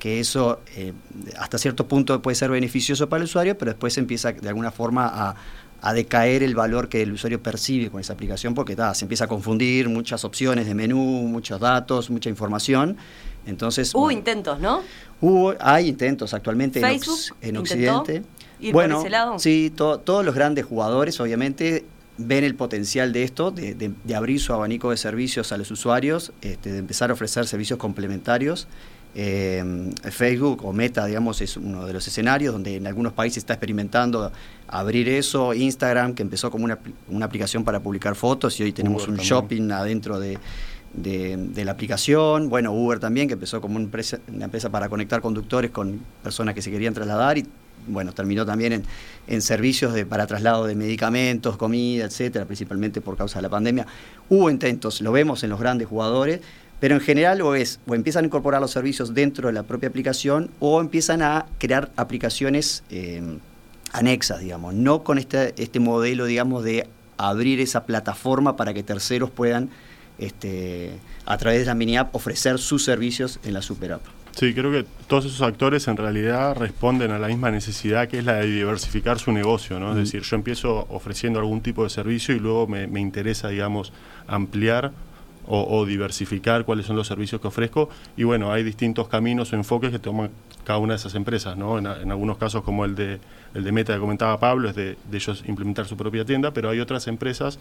que 0.00 0.18
eso 0.18 0.58
eh, 0.74 0.92
hasta 1.38 1.58
cierto 1.58 1.86
punto 1.86 2.20
puede 2.20 2.34
ser 2.34 2.50
beneficioso 2.50 3.08
para 3.08 3.20
el 3.20 3.24
usuario, 3.24 3.56
pero 3.56 3.70
después 3.70 3.96
empieza 3.98 4.32
de 4.32 4.48
alguna 4.48 4.72
forma 4.72 5.36
a, 5.82 5.92
decaer 5.94 6.42
el 6.42 6.54
valor 6.54 6.90
que 6.90 7.00
el 7.00 7.12
usuario 7.12 7.42
percibe 7.42 7.88
con 7.90 8.00
esa 8.00 8.12
aplicación, 8.12 8.54
porque 8.54 8.76
se 8.92 9.04
empieza 9.04 9.24
a 9.24 9.28
confundir 9.28 9.88
muchas 9.88 10.24
opciones 10.24 10.66
de 10.66 10.74
menú, 10.74 10.98
muchos 10.98 11.58
datos, 11.58 12.10
mucha 12.10 12.28
información. 12.28 12.98
Entonces, 13.46 13.94
hubo 13.94 14.10
intentos, 14.10 14.60
¿no? 14.60 14.82
Hubo, 15.22 15.54
hay 15.58 15.88
intentos 15.88 16.34
actualmente 16.34 16.80
en, 17.40 17.56
Occidente. 17.56 18.22
bueno, 18.72 18.96
por 18.96 19.06
ese 19.06 19.10
lado? 19.10 19.38
sí, 19.38 19.72
todos 19.74 20.22
los 20.24 20.34
grandes 20.34 20.66
jugadores, 20.66 21.18
obviamente, 21.18 21.86
ven 22.18 22.44
el 22.44 22.54
potencial 22.54 23.12
de 23.12 23.22
esto, 23.22 23.50
de, 23.50 23.92
abrir 24.14 24.40
su 24.40 24.52
abanico 24.52 24.90
de 24.90 24.96
servicios 24.96 25.52
a 25.52 25.56
los 25.56 25.70
usuarios, 25.70 26.32
este, 26.42 26.72
de 26.72 26.78
empezar 26.78 27.10
a 27.10 27.14
ofrecer 27.14 27.46
servicios 27.46 27.78
complementarios. 27.78 28.68
Eh, 29.14 29.92
Facebook 30.10 30.64
o 30.64 30.72
Meta, 30.72 31.04
digamos, 31.06 31.40
es 31.40 31.56
uno 31.56 31.84
de 31.84 31.92
los 31.92 32.06
escenarios 32.06 32.52
donde 32.52 32.76
en 32.76 32.86
algunos 32.86 33.12
países 33.12 33.38
está 33.38 33.54
experimentando 33.54 34.30
abrir 34.68 35.08
eso. 35.08 35.52
Instagram, 35.52 36.14
que 36.14 36.22
empezó 36.22 36.50
como 36.50 36.64
una, 36.64 36.78
una 37.08 37.26
aplicación 37.26 37.64
para 37.64 37.80
publicar 37.80 38.14
fotos 38.14 38.58
y 38.60 38.62
hoy 38.62 38.72
tenemos 38.72 39.08
un 39.08 39.16
shopping 39.16 39.70
adentro 39.72 40.20
de, 40.20 40.38
de, 40.94 41.64
la 41.64 41.72
aplicación. 41.72 42.48
Bueno, 42.48 42.72
Uber 42.72 42.98
también, 42.98 43.28
que 43.28 43.34
empezó 43.34 43.60
como 43.60 43.76
una 43.76 43.84
empresa, 43.84 44.18
una 44.32 44.46
empresa 44.46 44.70
para 44.70 44.88
conectar 44.88 45.20
conductores 45.20 45.70
con 45.70 46.00
personas 46.22 46.54
que 46.54 46.62
se 46.62 46.70
querían 46.70 46.94
trasladar 46.94 47.38
y 47.38 47.46
bueno, 47.86 48.12
terminó 48.12 48.44
también 48.44 48.74
en, 48.74 48.82
en 49.26 49.40
servicios 49.40 49.94
de, 49.94 50.04
para 50.04 50.26
traslado 50.26 50.66
de 50.66 50.74
medicamentos, 50.74 51.56
comida, 51.56 52.04
etcétera, 52.04 52.44
principalmente 52.44 53.00
por 53.00 53.16
causa 53.16 53.38
de 53.38 53.42
la 53.42 53.48
pandemia. 53.48 53.86
Hubo 54.28 54.50
intentos, 54.50 55.00
lo 55.00 55.12
vemos 55.12 55.42
en 55.42 55.50
los 55.50 55.58
grandes 55.58 55.88
jugadores, 55.88 56.40
pero 56.80 56.94
en 56.94 57.00
general 57.00 57.42
o 57.42 57.54
es, 57.54 57.78
o 57.86 57.94
empiezan 57.94 58.24
a 58.24 58.26
incorporar 58.26 58.60
los 58.60 58.70
servicios 58.70 59.14
dentro 59.14 59.48
de 59.48 59.52
la 59.52 59.62
propia 59.62 59.88
aplicación 59.88 60.50
o 60.58 60.80
empiezan 60.80 61.22
a 61.22 61.46
crear 61.58 61.90
aplicaciones 61.96 62.82
eh, 62.90 63.22
anexas, 63.92 64.40
digamos, 64.40 64.74
no 64.74 65.04
con 65.04 65.18
este, 65.18 65.54
este 65.62 65.78
modelo, 65.78 66.24
digamos, 66.24 66.64
de 66.64 66.88
abrir 67.18 67.60
esa 67.60 67.84
plataforma 67.84 68.56
para 68.56 68.72
que 68.72 68.82
terceros 68.82 69.30
puedan 69.30 69.68
este, 70.18 70.92
a 71.26 71.36
través 71.36 71.60
de 71.60 71.66
la 71.66 71.74
mini 71.74 71.98
app 71.98 72.14
ofrecer 72.14 72.58
sus 72.58 72.84
servicios 72.84 73.38
en 73.44 73.54
la 73.54 73.62
super 73.62 73.92
app. 73.92 74.02
Sí, 74.32 74.54
creo 74.54 74.70
que 74.70 74.86
todos 75.06 75.26
esos 75.26 75.42
actores 75.42 75.88
en 75.88 75.96
realidad 75.96 76.56
responden 76.56 77.10
a 77.10 77.18
la 77.18 77.26
misma 77.26 77.50
necesidad 77.50 78.08
que 78.08 78.20
es 78.20 78.24
la 78.24 78.34
de 78.34 78.46
diversificar 78.46 79.18
su 79.18 79.32
negocio, 79.32 79.80
¿no? 79.80 79.90
Es 79.90 79.96
decir, 79.96 80.22
yo 80.22 80.36
empiezo 80.36 80.86
ofreciendo 80.88 81.40
algún 81.40 81.60
tipo 81.60 81.82
de 81.82 81.90
servicio 81.90 82.34
y 82.34 82.38
luego 82.38 82.66
me, 82.68 82.86
me 82.86 83.00
interesa, 83.00 83.48
digamos, 83.48 83.92
ampliar 84.28 84.92
o, 85.52 85.84
diversificar 85.84 86.64
cuáles 86.64 86.86
son 86.86 86.96
los 86.96 87.06
servicios 87.06 87.40
que 87.40 87.48
ofrezco. 87.48 87.88
Y 88.16 88.22
bueno, 88.24 88.52
hay 88.52 88.62
distintos 88.62 89.08
caminos 89.08 89.52
o 89.52 89.56
enfoques 89.56 89.90
que 89.90 89.98
toman 89.98 90.30
cada 90.64 90.78
una 90.78 90.92
de 90.94 90.98
esas 90.98 91.14
empresas, 91.14 91.56
¿no? 91.56 91.78
En, 91.78 91.86
algunos 91.86 92.38
casos, 92.38 92.62
como 92.62 92.84
el 92.84 92.94
de, 92.94 93.18
el 93.54 93.64
de 93.64 93.72
Meta 93.72 93.94
que 93.94 94.00
comentaba 94.00 94.38
Pablo, 94.38 94.68
es 94.68 94.76
de, 94.76 94.96
ellos 95.12 95.42
implementar 95.46 95.86
su 95.86 95.96
propia 95.96 96.24
tienda, 96.24 96.52
pero 96.52 96.70
hay 96.70 96.78
otras 96.78 97.08
empresas 97.08 97.58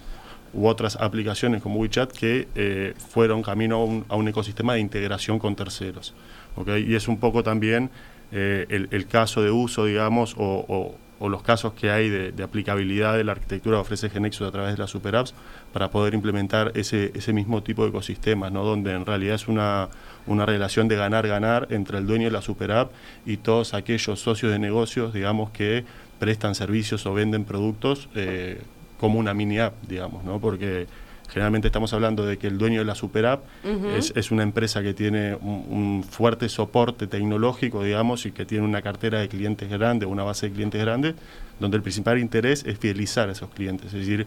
u 0.53 0.67
otras 0.67 0.96
aplicaciones 0.98 1.62
como 1.62 1.79
WeChat 1.79 2.12
que 2.12 2.48
eh, 2.55 2.93
fueron 2.98 3.41
camino 3.41 4.03
a 4.08 4.15
un, 4.15 4.27
ecosistema 4.27 4.74
de 4.75 4.81
integración 4.81 5.39
con 5.39 5.55
terceros. 5.55 6.13
¿okay? 6.55 6.86
Y 6.88 6.96
es 6.96 7.08
un 7.08 7.17
poco 7.17 7.41
también 7.43 7.89
eh, 8.31 8.88
el, 8.91 9.08
caso 9.08 9.41
de 9.41 9.50
uso, 9.50 9.86
digamos, 9.86 10.36
o 10.38 10.65
o 10.67 10.96
los 11.28 11.44
casos 11.44 11.74
que 11.74 11.92
hay 11.92 12.08
de, 12.08 12.44
aplicabilidad 12.44 13.18
de 13.18 13.26
la 13.26 13.34
arquitectura 13.34 13.78
que 13.78 13.82
ofrece 13.82 14.10
Genexus 14.10 14.48
a 14.48 14.52
través 14.52 14.72
de 14.72 14.78
las 14.78 14.90
super 14.90 15.18
apps 15.18 15.34
para 15.74 15.92
poder 15.92 16.14
implementar 16.14 16.72
ese, 16.76 17.12
ese 17.14 17.34
mismo 17.34 17.62
tipo 17.62 17.84
de 17.84 17.90
ecosistemas, 17.90 18.54
¿no? 18.54 18.64
donde 18.64 18.94
en 18.94 19.06
realidad 19.06 19.36
es 19.36 19.50
una, 19.50 19.90
una 20.28 20.46
relación 20.46 20.88
de 20.88 20.96
ganar-ganar 20.96 21.68
entre 21.72 21.98
el 21.98 22.08
dueño 22.08 22.26
de 22.26 22.32
la 22.32 22.42
super 22.42 22.72
app 22.72 22.92
y 23.26 23.38
todos 23.38 23.74
aquellos 23.74 24.22
socios 24.22 24.52
de 24.52 24.60
negocios, 24.60 25.14
digamos, 25.14 25.50
que 25.50 25.84
prestan 26.20 26.56
servicios 26.56 27.06
o 27.06 27.14
venden 27.14 27.44
productos 27.44 28.08
eh, 28.16 28.62
como 28.98 29.20
una 29.20 29.34
mini 29.34 29.60
app, 29.60 29.74
digamos, 29.88 30.24
¿no? 30.24 30.40
porque 30.40 30.88
Generalmente 31.32 31.68
estamos 31.68 31.94
hablando 31.94 32.26
de 32.26 32.38
que 32.38 32.48
el 32.48 32.58
dueño 32.58 32.80
de 32.80 32.86
la 32.86 32.96
super 32.96 33.26
app 33.26 33.44
es, 33.96 34.32
una 34.32 34.44
empresa 34.44 34.82
que 34.82 34.94
tiene 34.94 35.36
un, 35.36 36.04
fuerte 36.04 36.50
soporte 36.50 37.08
tecnológico, 37.08 37.84
digamos, 37.84 38.26
y 38.26 38.32
que 38.32 38.46
tiene 38.46 38.66
una 38.66 38.82
cartera 38.82 39.20
de 39.20 39.28
clientes 39.28 39.70
grande, 39.70 40.06
una 40.06 40.24
base 40.24 40.50
de 40.50 40.56
clientes 40.56 40.82
grande, 40.82 41.16
donde 41.60 41.78
el 41.78 41.84
principal 41.84 42.18
interés 42.18 42.64
es 42.66 42.80
fidelizar 42.80 43.30
a 43.30 43.34
esos 43.34 43.50
clientes, 43.50 43.88
es 43.88 44.00
decir, 44.00 44.26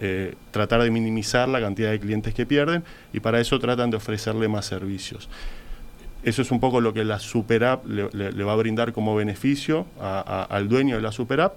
eh, 0.00 0.34
tratar 0.50 0.82
de 0.82 0.90
minimizar 0.90 1.48
la 1.48 1.60
cantidad 1.60 1.90
de 1.90 2.00
clientes 2.00 2.34
que 2.34 2.46
pierden 2.46 2.82
y 3.12 3.20
para 3.20 3.40
eso 3.40 3.58
tratan 3.58 3.90
de 3.90 3.98
ofrecerle 3.98 4.48
más 4.48 4.66
servicios. 4.66 5.28
Eso 6.22 6.42
es 6.42 6.50
un 6.50 6.60
poco 6.60 6.80
lo 6.80 6.92
que 6.92 7.04
la 7.04 7.18
super 7.18 7.64
app 7.64 7.86
le, 7.86 8.44
va 8.44 8.52
a 8.52 8.56
brindar 8.56 8.92
como 8.92 9.14
beneficio 9.14 9.86
al 9.98 10.68
dueño 10.68 10.96
de 10.96 11.02
la 11.02 11.12
super 11.12 11.40
app 11.40 11.56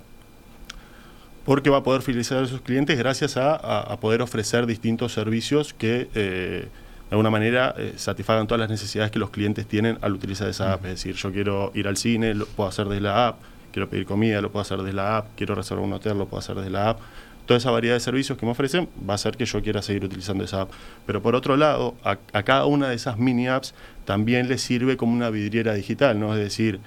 porque 1.46 1.70
va 1.70 1.78
a 1.78 1.84
poder 1.84 2.02
fidelizar 2.02 2.44
a 2.44 2.48
sus 2.48 2.62
clientes 2.62 2.98
gracias 2.98 3.38
a, 3.38 3.98
poder 4.00 4.22
ofrecer 4.22 4.66
distintos 4.66 5.14
servicios 5.14 5.74
que 5.74 6.10
eh, 6.16 6.68
de 7.10 7.16
alguna 7.16 7.30
manera 7.30 7.76
eh, 7.78 7.94
satisfagan 7.98 8.48
todas 8.48 8.60
las 8.60 8.70
necesidades 8.70 9.12
que 9.12 9.20
los 9.20 9.30
clientes 9.30 9.68
tienen 9.68 9.98
al 10.02 10.14
utilizar 10.14 10.48
esa 10.48 10.74
app. 10.74 10.86
Es 10.86 10.92
decir, 10.92 11.16
yo 11.16 11.32
quiero 11.32 11.72
ir 11.76 11.88
al 11.88 11.98
cine, 11.98 12.34
lo 12.34 12.46
puedo 12.46 12.70
hacer 12.70 12.88
desde 12.88 13.02
la 13.02 13.28
app, 13.28 13.40
quiero 13.72 13.90
pedir 13.90 14.06
comida, 14.06 14.42
lo 14.42 14.52
puedo 14.52 14.62
hacer 14.62 14.78
desde 14.80 14.94
la 14.94 15.18
app, 15.18 15.28
quiero 15.36 15.54
reservar 15.54 15.86
un 15.86 15.94
hotel, 15.94 16.18
lo 16.18 16.28
puedo 16.28 16.40
hacer 16.40 16.56
desde 16.56 16.70
la 16.70 16.92
app. 16.92 17.00
Toda 17.46 17.58
esa 17.58 17.72
variedad 17.72 17.96
de 17.96 18.00
servicios 18.00 18.38
que 18.38 18.46
me 18.46 18.54
ofrecen 18.54 18.88
va 19.08 19.14
a 19.14 19.16
hacer 19.16 19.36
que 19.36 19.46
yo 19.46 19.62
quiera 19.62 19.82
seguir 19.82 20.06
utilizando 20.06 20.46
esa 20.46 20.62
app. 20.62 20.72
Pero 21.06 21.22
por 21.22 21.36
otro 21.36 21.58
lado, 21.58 21.94
a, 22.04 22.18
a 22.32 22.44
cada 22.44 22.66
una 22.66 22.88
de 22.88 22.96
esas 22.96 23.18
mini 23.20 23.50
apps 23.50 23.74
también 24.06 24.48
le 24.48 24.58
sirve 24.58 24.96
como 24.96 25.12
una 25.12 25.30
vidriera 25.30 25.74
digital, 25.74 26.18
¿no? 26.18 26.34
Es 26.34 26.40
decir, 26.40 26.80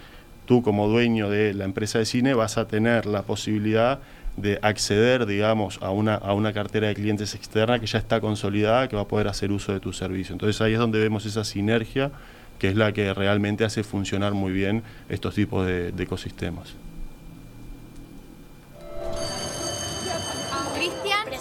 tú 0.46 0.62
como 0.62 0.88
dueño 0.88 1.28
de 1.28 1.52
la 1.52 1.66
empresa 1.66 1.98
de 1.98 2.06
cine 2.06 2.32
vas 2.32 2.56
a 2.56 2.66
tener 2.66 3.04
la 3.04 3.22
posibilidad 3.22 4.00
de 4.36 4.58
acceder, 4.62 5.26
digamos, 5.26 5.78
a 5.82 5.90
una, 5.90 6.14
a 6.14 6.34
una 6.34 6.52
cartera 6.52 6.88
de 6.88 6.94
clientes 6.94 7.34
externa 7.34 7.78
que 7.78 7.86
ya 7.86 7.98
está 7.98 8.20
consolidada, 8.20 8.88
que 8.88 8.96
va 8.96 9.02
a 9.02 9.08
poder 9.08 9.28
hacer 9.28 9.50
uso 9.50 9.72
de 9.72 9.80
tu 9.80 9.92
servicio. 9.92 10.32
Entonces 10.32 10.60
ahí 10.60 10.74
es 10.74 10.78
donde 10.78 10.98
vemos 10.98 11.26
esa 11.26 11.44
sinergia 11.44 12.10
que 12.58 12.68
es 12.68 12.76
la 12.76 12.92
que 12.92 13.12
realmente 13.12 13.64
hace 13.64 13.82
funcionar 13.82 14.32
muy 14.32 14.52
bien 14.52 14.82
estos 15.08 15.34
tipos 15.34 15.66
de, 15.66 15.92
de 15.92 16.02
ecosistemas. 16.02 16.74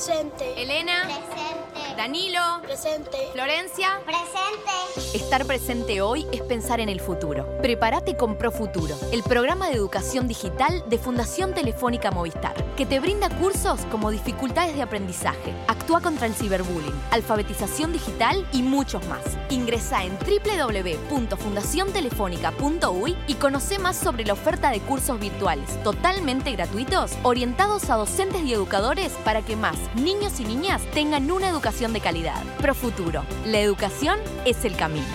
Presente. 0.06 0.62
Elena. 0.62 1.02
Presente. 1.06 1.96
Danilo. 1.98 2.62
Presente. 2.62 3.18
Florencia. 3.34 4.00
Presente. 4.06 5.18
Estar 5.18 5.46
presente 5.46 6.02
hoy 6.02 6.28
es 6.32 6.42
pensar 6.42 6.80
en 6.80 6.90
el 6.90 7.00
futuro. 7.00 7.48
Prepárate 7.62 8.16
con 8.16 8.38
Profuturo, 8.38 8.96
el 9.12 9.22
programa 9.24 9.68
de 9.68 9.76
educación 9.76 10.28
digital 10.28 10.84
de 10.90 10.98
Fundación 10.98 11.54
Telefónica 11.54 12.10
Movistar, 12.12 12.56
que 12.76 12.86
te 12.86 13.00
brinda 13.00 13.30
cursos 13.30 13.80
como 13.92 14.12
dificultades 14.12 14.76
de 14.76 14.82
aprendizaje, 14.82 15.54
actúa 15.68 16.02
contra 16.02 16.28
el 16.28 16.36
ciberbullying, 16.36 16.94
alfabetización 17.12 17.94
digital 17.94 18.46
y 18.52 18.62
muchos 18.62 19.06
más. 19.08 19.22
Ingresa 19.50 20.04
en 20.04 20.18
www.fundaciontelefónica.uy 20.20 23.16
y 23.28 23.34
conoce 23.36 23.80
más 23.80 23.98
sobre 23.98 24.26
la 24.26 24.34
oferta 24.34 24.70
de 24.70 24.82
cursos 24.82 25.18
virtuales 25.20 25.82
totalmente 25.84 26.52
gratuitos 26.52 27.14
orientados 27.24 27.90
a 27.90 27.96
docentes 27.96 28.44
y 28.44 28.54
educadores 28.54 29.14
para 29.24 29.42
que 29.42 29.56
más 29.56 29.78
niños 29.96 30.40
y 30.40 30.46
niñas 30.46 30.82
tengan 30.94 31.30
una 31.32 31.50
educación 31.50 31.94
de 31.94 32.02
calidad. 32.02 32.44
Profuturo, 32.60 33.24
la 33.46 33.60
educación 33.60 34.20
es 34.46 34.66
el 34.66 34.76
camino. 34.76 35.06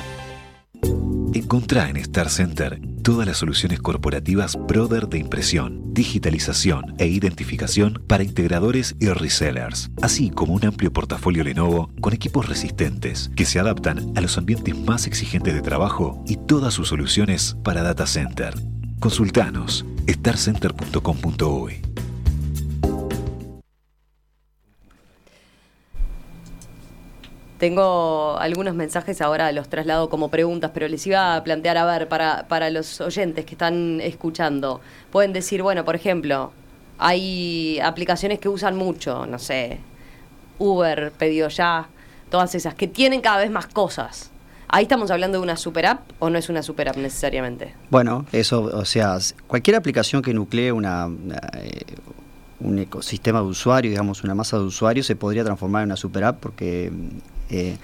Encontrá 1.32 1.88
en 1.88 1.96
Star 1.96 2.28
Center 2.28 2.80
todas 3.02 3.26
las 3.26 3.38
soluciones 3.38 3.80
corporativas 3.80 4.56
Brother 4.56 5.08
de 5.08 5.18
impresión, 5.18 5.94
digitalización 5.94 6.94
e 6.98 7.06
identificación 7.06 8.02
para 8.08 8.24
integradores 8.24 8.96
y 8.98 9.08
resellers, 9.08 9.90
así 10.02 10.30
como 10.30 10.54
un 10.54 10.64
amplio 10.64 10.92
portafolio 10.92 11.44
Lenovo 11.44 11.92
con 12.00 12.12
equipos 12.14 12.48
resistentes 12.48 13.30
que 13.36 13.46
se 13.46 13.60
adaptan 13.60 14.12
a 14.16 14.20
los 14.20 14.38
ambientes 14.38 14.76
más 14.76 15.06
exigentes 15.06 15.54
de 15.54 15.62
trabajo 15.62 16.22
y 16.26 16.36
todas 16.36 16.74
sus 16.74 16.88
soluciones 16.88 17.56
para 17.62 17.82
data 17.82 18.06
center. 18.06 18.54
Consultanos 18.98 19.84
starcenter.com.uy 20.08 21.89
Tengo 27.60 28.38
algunos 28.38 28.74
mensajes 28.74 29.20
ahora, 29.20 29.52
los 29.52 29.68
traslado 29.68 30.08
como 30.08 30.30
preguntas, 30.30 30.70
pero 30.72 30.88
les 30.88 31.06
iba 31.06 31.36
a 31.36 31.44
plantear, 31.44 31.76
a 31.76 31.84
ver, 31.84 32.08
para, 32.08 32.48
para 32.48 32.70
los 32.70 33.02
oyentes 33.02 33.44
que 33.44 33.52
están 33.52 34.00
escuchando, 34.00 34.80
pueden 35.12 35.34
decir, 35.34 35.62
bueno, 35.62 35.84
por 35.84 35.94
ejemplo, 35.94 36.52
hay 36.96 37.78
aplicaciones 37.80 38.38
que 38.38 38.48
usan 38.48 38.76
mucho, 38.76 39.26
no 39.26 39.38
sé, 39.38 39.78
Uber, 40.58 41.12
Pedido 41.18 41.48
Ya, 41.48 41.86
todas 42.30 42.54
esas, 42.54 42.74
que 42.74 42.88
tienen 42.88 43.20
cada 43.20 43.36
vez 43.40 43.50
más 43.50 43.66
cosas. 43.66 44.30
¿Ahí 44.68 44.84
estamos 44.84 45.10
hablando 45.10 45.36
de 45.36 45.42
una 45.42 45.58
super 45.58 45.84
app 45.84 46.00
o 46.18 46.30
no 46.30 46.38
es 46.38 46.48
una 46.48 46.62
super 46.62 46.88
app 46.88 46.96
necesariamente? 46.96 47.74
Bueno, 47.90 48.24
eso, 48.32 48.70
o 48.72 48.86
sea, 48.86 49.18
cualquier 49.46 49.76
aplicación 49.76 50.22
que 50.22 50.32
nuclee 50.32 50.72
una, 50.72 51.10
eh, 51.58 51.82
un 52.60 52.78
ecosistema 52.78 53.40
de 53.40 53.48
usuarios, 53.48 53.90
digamos, 53.90 54.24
una 54.24 54.34
masa 54.34 54.56
de 54.56 54.64
usuarios, 54.64 55.04
se 55.04 55.14
podría 55.14 55.44
transformar 55.44 55.82
en 55.82 55.88
una 55.88 55.96
super 55.96 56.24
app 56.24 56.40
porque 56.40 56.90
eh, 57.50 57.76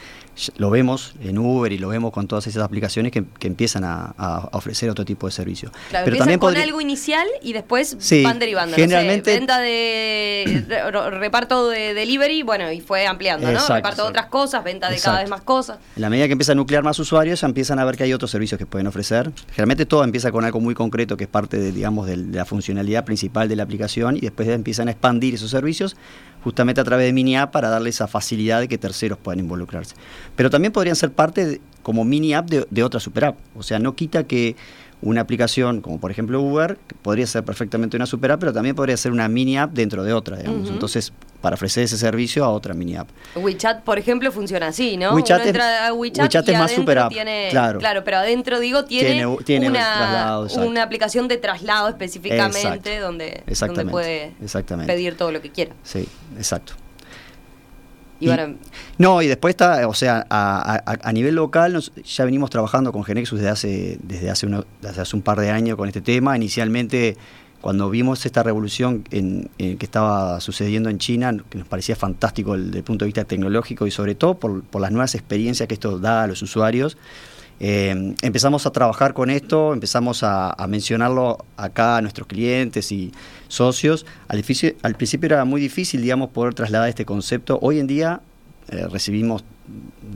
lo 0.58 0.70
vemos 0.70 1.14
en 1.22 1.38
Uber 1.38 1.72
y 1.72 1.78
lo 1.78 1.88
vemos 1.88 2.12
con 2.12 2.28
todas 2.28 2.46
esas 2.46 2.62
aplicaciones 2.62 3.10
que, 3.10 3.24
empiezan 3.40 3.84
a, 3.84 4.48
ofrecer 4.52 4.90
otro 4.90 5.04
tipo 5.04 5.26
de 5.26 5.32
servicio. 5.32 5.70
Pero 5.90 6.16
también 6.16 6.38
con 6.38 6.56
algo 6.56 6.80
inicial 6.80 7.26
y 7.42 7.52
después 7.52 7.96
van 8.22 8.38
derivando. 8.38 8.76
Generalmente, 8.76 9.32
venta 9.32 9.58
de 9.58 10.64
reparto 11.12 11.68
de 11.68 11.94
delivery, 11.94 12.42
bueno, 12.42 12.70
y 12.70 12.80
fue 12.80 13.06
ampliando, 13.06 13.50
¿no? 13.50 13.66
Reparto 13.66 14.02
de 14.02 14.08
otras 14.08 14.26
cosas, 14.26 14.62
venta 14.62 14.90
de 14.90 14.98
cada 14.98 15.20
vez 15.20 15.30
más 15.30 15.40
cosas. 15.40 15.78
En 15.94 16.02
la 16.02 16.10
medida 16.10 16.26
que 16.26 16.32
empieza 16.32 16.52
a 16.52 16.54
nuclear 16.54 16.82
más 16.82 16.98
usuarios, 16.98 17.42
empiezan 17.42 17.78
a 17.78 17.84
ver 17.84 17.96
que 17.96 18.04
hay 18.04 18.12
otros 18.12 18.30
servicios 18.30 18.58
que 18.58 18.66
pueden 18.66 18.86
ofrecer. 18.86 19.30
Generalmente 19.50 19.86
todo 19.86 20.04
empieza 20.04 20.30
con 20.32 20.44
algo 20.44 20.60
muy 20.60 20.74
concreto 20.74 21.16
que 21.16 21.24
es 21.24 21.30
parte 21.30 21.58
de, 21.58 21.72
digamos, 21.72 22.06
de 22.06 22.16
la 22.16 22.44
funcionalidad 22.44 23.04
principal 23.04 23.48
de 23.48 23.56
la 23.56 23.62
aplicación 23.62 24.16
y 24.16 24.20
después 24.20 24.48
empiezan 24.48 24.88
a 24.88 24.90
expandir 24.90 25.34
esos 25.34 25.50
servicios 25.50 25.96
justamente 26.46 26.80
a 26.80 26.84
través 26.84 27.06
de 27.06 27.12
mini 27.12 27.36
app 27.36 27.50
para 27.50 27.68
darle 27.68 27.90
esa 27.90 28.06
facilidad 28.06 28.60
de 28.60 28.68
que 28.68 28.78
terceros 28.78 29.18
puedan 29.18 29.40
involucrarse. 29.40 29.96
Pero 30.36 30.48
también 30.48 30.72
podrían 30.72 30.94
ser 30.94 31.10
parte 31.10 31.60
como 31.82 32.04
mini 32.04 32.34
app 32.34 32.48
de, 32.48 32.64
de 32.70 32.84
otra 32.84 33.00
super 33.00 33.24
app. 33.24 33.36
O 33.56 33.64
sea, 33.64 33.80
no 33.80 33.96
quita 33.96 34.28
que 34.28 34.54
una 35.02 35.22
aplicación 35.22 35.80
como 35.80 35.98
por 35.98 36.12
ejemplo 36.12 36.40
Uber, 36.40 36.78
que 36.86 36.94
podría 36.94 37.26
ser 37.26 37.42
perfectamente 37.42 37.96
una 37.96 38.06
super 38.06 38.30
app, 38.30 38.38
pero 38.38 38.52
también 38.52 38.76
podría 38.76 38.96
ser 38.96 39.10
una 39.10 39.26
mini 39.28 39.58
app 39.58 39.72
dentro 39.72 40.04
de 40.04 40.12
otra, 40.12 40.36
digamos. 40.36 40.70
Entonces, 40.70 41.12
para 41.40 41.54
ofrecer 41.54 41.84
ese 41.84 41.98
servicio 41.98 42.44
a 42.44 42.50
otra 42.50 42.74
mini 42.74 42.96
app. 42.96 43.08
WeChat, 43.34 43.82
por 43.82 43.98
ejemplo, 43.98 44.30
funciona 44.32 44.68
así, 44.68 44.96
¿no? 44.96 45.14
WeChat, 45.14 45.46
es, 45.46 45.92
WeChat, 45.92 46.48
es 46.48 46.58
más 46.58 46.72
super 46.72 46.98
app. 46.98 47.12
claro. 47.50 47.78
claro, 47.78 48.04
pero 48.04 48.18
adentro, 48.18 48.60
digo, 48.60 48.84
tiene, 48.84 49.26
una, 49.26 50.82
aplicación 50.82 51.28
de 51.28 51.36
traslado 51.36 51.88
específicamente 51.88 52.98
donde, 52.98 53.42
donde 53.60 53.84
puede 53.86 54.34
pedir 54.86 55.16
todo 55.16 55.32
lo 55.32 55.40
que 55.40 55.50
quiera. 55.50 55.74
Sí, 55.82 56.08
exacto 56.36 56.74
no, 58.98 59.22
y 59.22 59.26
después 59.26 59.52
está, 59.52 59.86
o 59.88 59.94
sea, 59.94 60.26
a, 60.30 61.12
nivel 61.12 61.34
local 61.34 61.82
ya 62.04 62.24
venimos 62.24 62.50
trabajando 62.50 62.92
con 62.92 63.04
Genexus 63.04 63.38
desde 63.38 63.50
hace, 63.50 63.98
desde 64.02 64.30
hace, 64.30 64.46
hace 64.82 65.16
un 65.16 65.22
par 65.22 65.38
de 65.40 65.50
años 65.50 65.76
con 65.76 65.88
este 65.88 66.00
tema. 66.00 66.36
Inicialmente 66.36 67.16
cuando 67.60 67.90
vimos 67.90 68.24
esta 68.26 68.42
revolución 68.42 69.04
en, 69.10 69.50
que 69.58 69.78
estaba 69.80 70.40
sucediendo 70.40 70.88
en 70.88 70.98
China, 70.98 71.36
que 71.50 71.58
nos 71.58 71.66
parecía 71.66 71.96
fantástico 71.96 72.56
desde 72.56 72.78
el 72.78 72.84
punto 72.84 73.04
de 73.04 73.08
vista 73.08 73.24
tecnológico 73.24 73.86
y 73.86 73.90
sobre 73.90 74.14
todo 74.14 74.34
por, 74.34 74.80
las 74.80 74.90
nuevas 74.90 75.14
experiencias 75.14 75.66
que 75.66 75.74
esto 75.74 75.98
da 75.98 76.24
a 76.24 76.26
los 76.26 76.42
usuarios, 76.42 76.96
eh, 77.58 78.14
empezamos 78.22 78.66
a 78.66 78.70
trabajar 78.70 79.14
con 79.14 79.30
esto, 79.30 79.72
empezamos 79.72 80.22
a, 80.22 80.54
mencionarlo 80.68 81.44
acá 81.56 81.96
a 81.96 82.02
nuestros 82.02 82.26
clientes 82.26 82.92
y 82.92 83.12
socios. 83.48 84.04
Al, 84.28 84.44
al, 84.82 84.94
principio 84.94 85.26
era 85.26 85.44
muy 85.44 85.60
difícil, 85.60 86.02
digamos, 86.02 86.30
poder 86.30 86.54
trasladar 86.54 86.88
este 86.88 87.04
concepto. 87.04 87.58
Hoy 87.62 87.78
en 87.78 87.86
día 87.86 88.20
eh, 88.68 88.86
recibimos 88.90 89.44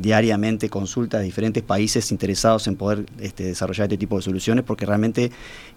diariamente 0.01 0.69
consultas 0.69 1.21
de 1.21 1.27
diferentes 1.27 1.63
países 1.63 2.11
interesados 2.11 2.67
en 2.67 2.77
poder 2.77 3.07
este, 3.21 3.45
desarrollar 3.45 3.85
este 3.85 3.99
tipo 3.99 4.17
de 4.17 4.23
soluciones 4.23 4.65
porque 4.65 4.87
realmente 4.87 5.31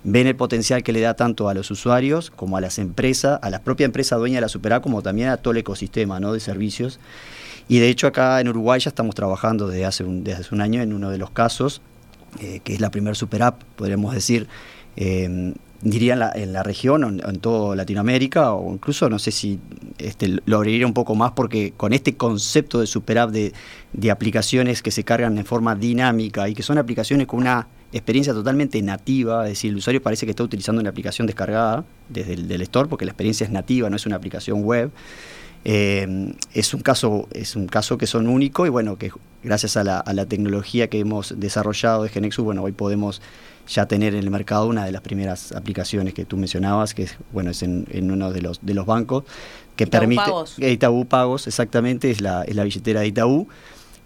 ven 0.04 0.28
el 0.28 0.36
potencial 0.36 0.84
que 0.84 0.94
le 0.94 1.02
da 1.02 1.16
tanto 1.16 1.50
a 1.50 1.54
los 1.54 1.70
usuarios 1.72 2.32
como 2.32 2.58
a 2.58 2.62
las 2.62 2.80
empresas, 2.80 3.40
a 3.42 3.50
la 3.50 3.62
propia 3.62 3.86
empresa 3.86 4.16
dueña 4.16 4.36
de 4.36 4.42
la 4.42 4.50
Supera, 4.50 4.82
como 4.82 5.02
también 5.02 5.30
a 5.30 5.38
todo 5.38 5.52
el 5.52 5.58
ecosistema 5.58 6.20
de 6.20 6.40
servicios. 6.40 7.00
Y 7.68 7.80
de 7.80 7.90
hecho 7.90 8.08
acá 8.08 8.40
en 8.42 8.48
Uruguay 8.48 8.80
ya 8.80 8.90
estamos 8.90 9.16
trabajando 9.16 9.68
desde 9.68 9.86
hace 9.86 10.04
un, 10.04 10.24
desde 10.24 10.42
hace 10.42 10.56
un 10.56 10.62
año 10.62 10.82
en 10.82 10.94
uno 10.94 11.10
de 11.10 11.18
los 11.18 11.32
casos, 11.32 11.82
eh, 12.40 12.60
que 12.64 12.74
es 12.74 12.82
la 12.82 12.92
primer 12.92 13.16
Super 13.16 13.44
App, 13.44 13.64
podríamos 13.76 14.14
decir, 14.14 14.48
eh, 14.96 15.54
diría 15.84 16.14
en 16.14 16.20
la, 16.20 16.32
en 16.34 16.54
la 16.54 16.64
región 16.64 17.04
o 17.04 17.10
en, 17.10 17.40
toda 17.40 17.76
Latinoamérica, 17.76 18.54
o 18.54 18.74
incluso 18.74 19.10
no 19.10 19.20
sé 19.20 19.32
si 19.32 19.60
este, 19.98 20.38
lo 20.46 20.58
abriría 20.58 20.88
un 20.88 20.94
poco 20.94 21.16
más 21.16 21.32
porque 21.34 21.74
con 21.76 21.94
este 21.94 22.16
concepto 22.16 22.80
de 22.80 22.88
super 22.88 23.20
app 23.20 23.32
de, 23.32 23.54
de, 23.92 24.12
aplicaciones 24.12 24.82
que 24.82 24.92
se 24.92 25.04
cargan 25.04 25.38
en 25.38 25.46
forma 25.46 25.76
dinámica 25.76 26.48
y 26.50 26.54
que 26.54 26.64
son 26.64 26.78
aplicaciones 26.78 27.28
con 27.28 27.42
una 27.42 27.68
experiencia 27.92 28.34
totalmente 28.34 28.82
nativa, 28.82 29.44
es 29.44 29.52
decir, 29.52 29.72
el 29.72 29.78
usuario 29.78 30.02
parece 30.02 30.26
que 30.26 30.32
está 30.32 30.44
utilizando 30.44 30.82
una 30.82 30.90
aplicación 30.90 31.28
descargada 31.28 31.84
desde 32.10 32.34
el 32.34 32.48
del 32.48 32.62
store 32.64 32.90
porque 32.90 33.06
la 33.06 33.12
experiencia 33.12 33.46
es 33.46 33.52
nativa, 33.52 33.90
no 33.90 33.96
es 33.96 34.06
una 34.06 34.16
aplicación 34.16 34.64
web. 34.64 34.92
Eh, 35.66 36.34
es 36.54 36.74
un 36.74 36.82
caso 36.82 37.30
es 37.32 37.56
un 37.56 37.68
caso 37.68 37.98
que 37.98 38.06
son 38.06 38.28
único 38.28 38.66
y 38.66 38.70
bueno 38.70 38.98
que 38.98 39.12
gracias 39.44 39.78
a 39.78 39.84
la, 39.84 40.00
a 40.00 40.14
la 40.14 40.26
tecnología 40.26 40.90
que 40.90 41.00
hemos 41.00 41.34
desarrollado 41.40 42.04
de 42.04 42.10
Genexus 42.10 42.46
bueno 42.46 42.64
hoy 42.64 42.72
podemos 42.72 43.22
ya 43.68 43.86
tener 43.86 44.14
en 44.14 44.24
el 44.24 44.30
mercado 44.30 44.68
una 44.68 44.86
de 44.86 44.92
las 44.92 45.02
primeras 45.02 45.52
aplicaciones 45.52 46.14
que 46.14 46.26
tú 46.26 46.38
mencionabas, 46.38 46.94
que 46.94 47.04
es, 47.04 47.18
bueno, 47.32 47.52
es 47.52 47.64
en, 47.64 48.12
uno 48.12 48.32
de 48.32 48.42
los, 48.42 48.66
de 48.66 48.74
los 48.74 48.86
bancos, 48.86 49.24
que 49.76 49.88
permite... 49.88 50.24
Pagos. 50.24 50.56
Itaú 50.60 51.06
Pagos, 51.06 51.48
exactamente, 51.48 52.12
es 52.12 52.22
la, 52.22 52.44
es 52.44 52.56
la 52.56 52.64
billetera 52.64 53.02
de 53.02 53.08
Itaú. 53.08 53.48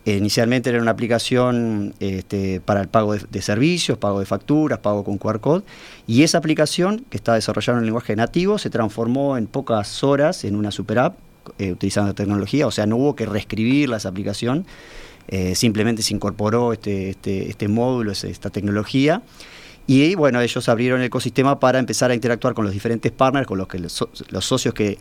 inicialmente 0.06 0.70
era 0.70 0.82
una 0.82 0.92
aplicación 0.92 1.94
este, 2.00 2.62
para 2.62 2.82
el 2.82 2.88
pago 2.88 3.16
de, 3.16 3.42
servicios, 3.42 3.98
pago 3.98 4.20
de 4.20 4.26
facturas, 4.26 4.80
pago 4.80 5.04
con 5.04 5.18
QR 5.18 5.40
code, 5.40 5.64
y 6.06 6.24
esa 6.24 6.38
aplicación, 6.38 7.06
que 7.10 7.18
está 7.18 7.34
desarrollada 7.34 7.80
en 7.80 7.86
lenguaje 7.86 8.16
nativo, 8.16 8.58
se 8.58 8.70
transformó 8.70 9.38
en 9.38 9.48
pocas 9.48 10.04
horas 10.04 10.44
en 10.44 10.56
una 10.56 10.72
super 10.72 11.00
app, 11.00 11.18
eh, 11.58 11.72
utilizando 11.72 12.14
tecnología, 12.14 12.68
o 12.68 12.72
sea, 12.72 12.86
no 12.86 12.98
hubo 12.98 13.16
que 13.16 13.26
reescribir 13.26 13.92
esa 13.94 14.10
aplicación, 14.10 14.66
eh, 15.28 15.56
simplemente 15.56 16.02
se 16.02 16.14
incorporó 16.14 16.74
este, 16.74 17.10
este, 17.10 17.50
este 17.50 17.68
módulo, 17.68 18.12
esta 18.12 18.50
tecnología. 18.50 19.22
Y 19.86 20.16
bueno, 20.16 20.42
ellos 20.42 20.68
abrieron 20.68 21.00
el 21.00 21.08
ecosistema 21.08 21.60
para 21.60 21.80
empezar 21.80 22.12
a 22.12 22.14
interactuar 22.14 22.54
con 22.54 22.66
los 22.66 22.74
diferentes 22.74 23.12
partners, 23.12 23.48
con 23.48 23.58
los, 23.58 23.68
que, 23.68 23.80
los, 23.80 24.46
socios 24.46 24.74
que, 24.74 24.98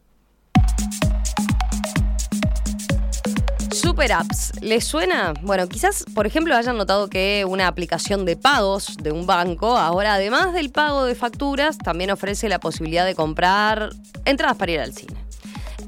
Super 3.71 4.15
apps, 4.15 4.53
¿les 4.63 4.85
suena? 4.85 5.35
Bueno, 5.43 5.69
quizás, 5.69 6.07
por 6.15 6.27
ejemplo, 6.27 6.57
hayan 6.57 6.79
notado 6.79 7.09
que 7.09 7.45
una 7.47 7.69
aplicación 7.69 8.25
de 8.25 8.39
pagos 8.39 8.97
de 8.97 9.13
un 9.13 9.27
banco 9.27 9.77
ahora, 9.77 10.15
además 10.15 10.55
del 10.55 10.71
pago 10.71 11.05
de 11.05 11.15
facturas, 11.15 11.77
también 11.77 12.11
ofrece 12.11 12.49
la 12.49 12.61
posibilidad 12.61 13.05
de 13.05 13.15
comprar 13.15 13.91
entradas 14.25 14.57
para 14.57 14.73
ir 14.73 14.81
al 14.81 14.95
cine. 14.95 15.23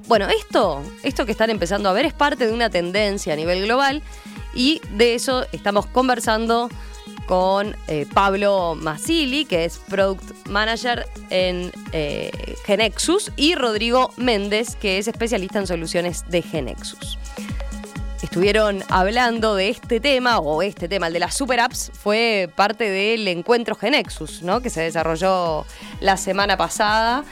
Bueno, 0.09 0.29
esto, 0.29 0.83
esto 1.03 1.25
que 1.25 1.33
están 1.33 1.49
empezando 1.49 1.89
a 1.89 1.95
ver 1.95 2.05
es 2.05 2.13
parte 2.13 2.47
de 2.47 2.53
una 2.53 2.69
tendencia 2.69 3.33
a 3.33 3.37
nivel 3.37 3.65
global 3.65 4.03
y 4.55 4.83
de 4.91 5.15
eso 5.15 5.47
estamos 5.53 5.87
conversando 5.87 6.69
con 7.27 7.77
eh, 7.89 8.07
Pablo 8.13 8.75
Masili, 8.75 9.45
que 9.45 9.65
es 9.65 9.79
Product 9.79 10.49
Manager 10.49 11.07
en 11.31 11.73
eh, 11.93 12.57
Genexus, 12.65 13.33
y 13.37 13.55
Rodrigo 13.55 14.13
Méndez, 14.17 14.77
que 14.77 14.99
es 14.99 15.09
especialista 15.09 15.59
en 15.59 15.67
soluciones 15.67 16.25
de 16.29 16.43
Genexus. 16.43 17.19
Estuvieron 18.23 18.83
hablando 18.89 19.55
de 19.55 19.69
este 19.69 20.01
tema, 20.01 20.39
o 20.39 20.63
este 20.63 20.89
tema, 20.89 21.09
el 21.09 21.13
de 21.13 21.21
las 21.21 21.37
super 21.37 21.61
apps, 21.61 21.93
fue 21.93 22.51
parte 22.57 22.91
del 22.91 23.29
encuentro 23.29 23.75
Genexus, 23.75 24.43
¿no? 24.43 24.61
que 24.61 24.71
se 24.71 24.81
desarrolló 24.81 25.67
la 26.01 26.17
semana 26.17 26.57
pasada 26.57 27.25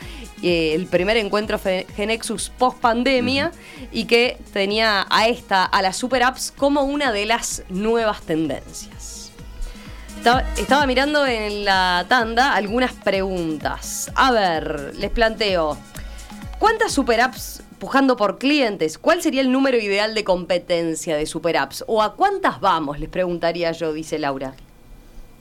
eh, 0.43 0.75
el 0.75 0.87
primer 0.87 1.17
encuentro 1.17 1.59
Genexus 1.95 2.51
post 2.51 2.79
pandemia 2.79 3.53
y 3.93 4.07
que 4.07 4.39
tenía 4.53 5.07
a 5.09 5.29
esta, 5.29 5.65
a 5.65 5.83
las 5.83 5.97
super 5.97 6.25
apps, 6.25 6.53
como 6.57 6.83
una 6.83 7.13
de 7.13 7.27
las 7.27 7.63
nuevas 7.69 8.23
tendencias. 8.23 9.22
Estaba, 10.23 10.87
mirando 10.87 11.27
en 11.27 11.65
la 11.65 12.07
tanda 12.09 12.55
algunas 12.55 12.93
preguntas. 12.93 14.09
A 14.15 14.31
ver, 14.31 14.93
les 14.97 15.11
planteo. 15.11 15.77
¿Cuántas 16.61 16.93
super 16.93 17.21
apps 17.21 17.65
pujando 17.81 18.17
por 18.17 18.39
clientes? 18.39 18.99
¿Cuál 18.99 19.21
sería 19.21 19.41
el 19.41 19.51
número 19.51 19.79
ideal 19.79 20.15
de 20.15 20.23
competencia 20.23 21.17
de 21.17 21.27
super 21.27 21.57
apps? 21.57 21.83
¿O 21.89 22.05
a 22.05 22.15
cuántas 22.15 22.61
vamos? 22.61 23.01
Les 23.01 23.09
preguntaría 23.09 23.73
yo, 23.73 23.93
dice 23.93 24.21
Laura. 24.21 24.55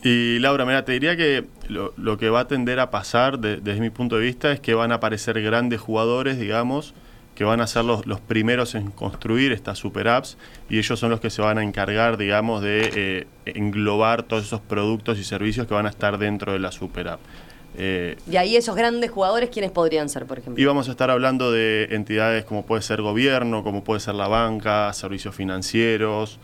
Y 0.01 0.39
Laura, 0.39 0.65
mira, 0.65 0.83
te 0.83 0.93
diría 0.93 1.15
que 1.15 1.45
lo, 1.67 2.17
que 2.17 2.31
va 2.31 2.39
a 2.39 2.47
tender 2.47 2.79
a 2.79 2.89
pasar 2.89 3.37
desde 3.37 3.79
mi 3.79 3.91
punto 3.91 4.15
de 4.15 4.23
vista 4.23 4.51
es 4.51 4.59
que 4.61 4.73
van 4.73 4.91
a 4.91 4.95
aparecer 4.95 5.39
grandes 5.43 5.79
jugadores, 5.79 6.39
digamos, 6.39 6.95
que 7.35 7.43
van 7.43 7.61
a 7.61 7.67
ser 7.67 7.85
los, 7.85 8.05
los, 8.05 8.19
primeros 8.19 8.75
en 8.75 8.91
construir 8.91 9.51
estas 9.51 9.77
super 9.77 10.07
apps 10.07 10.37
y 10.69 10.77
ellos 10.77 10.99
son 10.99 11.09
los 11.09 11.19
que 11.19 11.29
se 11.29 11.41
van 11.41 11.57
a 11.57 11.63
encargar, 11.63 12.17
digamos, 12.17 12.61
de 12.61 12.91
eh, 12.95 13.27
englobar 13.45 14.23
todos 14.23 14.45
esos 14.45 14.61
productos 14.61 15.17
y 15.17 15.23
servicios 15.23 15.67
que 15.67 15.73
van 15.73 15.85
a 15.85 15.89
estar 15.89 16.17
dentro 16.17 16.53
de 16.53 16.59
la 16.59 16.71
super 16.71 17.07
app. 17.07 17.19
Eh, 17.77 18.17
y 18.29 18.35
ahí 18.35 18.57
esos 18.57 18.75
grandes 18.75 19.11
jugadores, 19.11 19.49
¿quiénes 19.49 19.71
podrían 19.71 20.09
ser, 20.09 20.25
por 20.25 20.39
ejemplo? 20.39 20.61
Y 20.61 20.65
vamos 20.65 20.89
a 20.89 20.91
estar 20.91 21.09
hablando 21.09 21.51
de 21.51 21.87
entidades 21.91 22.43
como 22.43 22.65
puede 22.65 22.81
ser 22.81 23.01
gobierno, 23.01 23.63
como 23.63 23.83
puede 23.83 24.01
ser 24.01 24.15
la 24.15 24.27
banca, 24.27 24.91
servicios 24.91 25.33
financieros, 25.33 26.37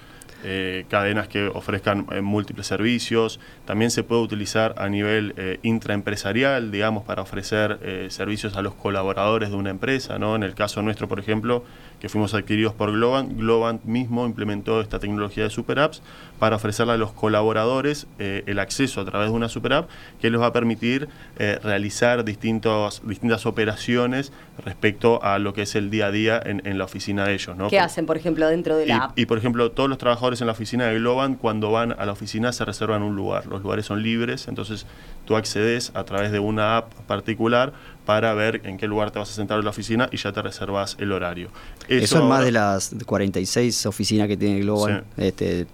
eh, 0.45 0.85
cadenas 0.87 1.27
que 1.27 1.47
ofrezcan 1.47 2.07
múltiples 2.23 2.65
servicios. 2.65 3.41
También 3.67 3.91
se 3.91 4.03
puede 4.03 4.23
utilizar 4.23 4.73
a 4.77 4.89
nivel 4.89 5.35
eh, 5.37 5.59
intraempresarial, 5.61 6.71
digamos, 6.71 7.03
para 7.03 7.21
ofrecer 7.21 8.07
servicios 8.09 8.55
a 8.55 8.61
los 8.63 8.73
colaboradores 8.73 9.49
de 9.49 9.55
una 9.55 9.69
empresa. 9.69 10.17
¿no? 10.17 10.35
En 10.35 10.41
el 10.41 10.55
caso 10.55 10.81
nuestro, 10.81 11.07
por 11.07 11.19
ejemplo, 11.19 11.63
que 11.99 12.09
fuimos 12.09 12.33
adquiridos 12.33 12.73
por 12.73 12.91
Globant, 12.91 13.37
Globant 13.37 13.83
mismo 13.83 14.25
implementó 14.25 14.81
esta 14.81 14.99
tecnología 14.99 15.43
de 15.43 15.49
super 15.49 15.79
apps 15.79 16.01
para 16.39 16.55
ofrecerle 16.55 16.93
a 16.93 16.97
los 16.97 17.11
colaboradores 17.11 18.05
el 18.19 18.59
acceso 18.59 19.01
a 19.01 19.05
través 19.05 19.29
de 19.29 19.35
una 19.35 19.49
super 19.49 19.73
app 19.73 19.89
que 20.21 20.29
les 20.29 20.39
va 20.39 20.47
a 20.47 20.53
permitir 20.53 21.09
realizar 21.37 22.23
distintos, 22.23 23.01
distintas 23.03 23.47
operaciones 23.47 24.31
respecto 24.63 25.23
a 25.23 25.39
lo 25.39 25.53
que 25.53 25.63
es 25.63 25.75
el 25.75 25.89
día 25.89 26.07
a 26.07 26.11
día 26.11 26.41
en, 26.43 26.77
la 26.77 26.85
oficina 26.85 27.25
de 27.25 27.33
ellos. 27.33 27.55
¿no? 27.55 27.69
¿Qué 27.69 27.79
hacen, 27.79 28.05
por 28.05 28.17
ejemplo, 28.17 28.47
dentro 28.47 28.77
de 28.77 28.85
la 28.85 28.97
app? 28.97 29.19
Y, 29.19 29.25
por 29.25 29.37
ejemplo, 29.37 29.71
todos 29.71 29.89
los 29.89 29.97
trabajadores 29.97 30.41
en 30.41 30.47
la 30.47 30.53
oficina 30.53 30.85
de 30.85 30.95
Globan, 30.95 31.35
cuando 31.35 31.71
van 31.71 31.93
a 31.97 32.05
la 32.05 32.11
oficina 32.11 32.51
se 32.51 32.65
reservan 32.65 33.03
un 33.03 33.15
lugar. 33.15 33.43
Los 33.57 33.63
lugares 33.63 33.87
son 33.87 34.03
libres, 34.03 34.47
entonces 34.47 34.85
tú 35.25 35.35
accedes 35.35 35.91
a 35.95 36.03
través 36.03 36.31
de 36.31 36.37
una 36.37 36.77
app 36.77 36.93
particular 37.07 37.73
para 38.05 38.33
ver 38.35 38.61
en 38.65 38.77
qué 38.77 38.87
lugar 38.87 39.09
te 39.09 39.17
vas 39.17 39.31
a 39.31 39.33
sentar 39.33 39.57
en 39.57 39.63
la 39.65 39.71
oficina 39.71 40.09
y 40.11 40.17
ya 40.17 40.31
te 40.31 40.41
reservas 40.43 40.95
el 40.99 41.11
horario. 41.11 41.49
Eso, 41.89 42.19
es 42.19 42.23
más 42.23 42.45
de 42.45 42.51
las 42.51 42.95
46 43.05 43.87
oficinas 43.87 44.27
que 44.27 44.37
tiene 44.37 44.59
Globan. 44.59 45.05
Este, 45.17 45.65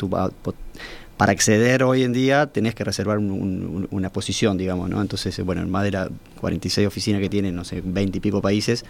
para 1.18 1.32
acceder 1.34 1.84
hoy 1.84 2.04
en 2.04 2.14
día 2.14 2.48
tenés 2.48 2.74
que 2.74 2.86
reservar 2.86 3.18
una 3.20 4.10
posición, 4.10 4.58
digamos, 4.58 4.90
¿no? 4.90 5.02
Entonces, 5.02 5.38
bueno, 5.44 5.62
en 5.62 5.70
más 5.70 5.84
de 5.84 5.92
las 5.92 6.10
46 6.40 6.88
oficinas 6.88 7.22
que 7.22 7.30
tienen, 7.30 7.54
no 7.54 7.66
sé, 7.66 7.82
20 7.84 8.18
y 8.18 8.22
pico 8.22 8.42
países, 8.42 8.86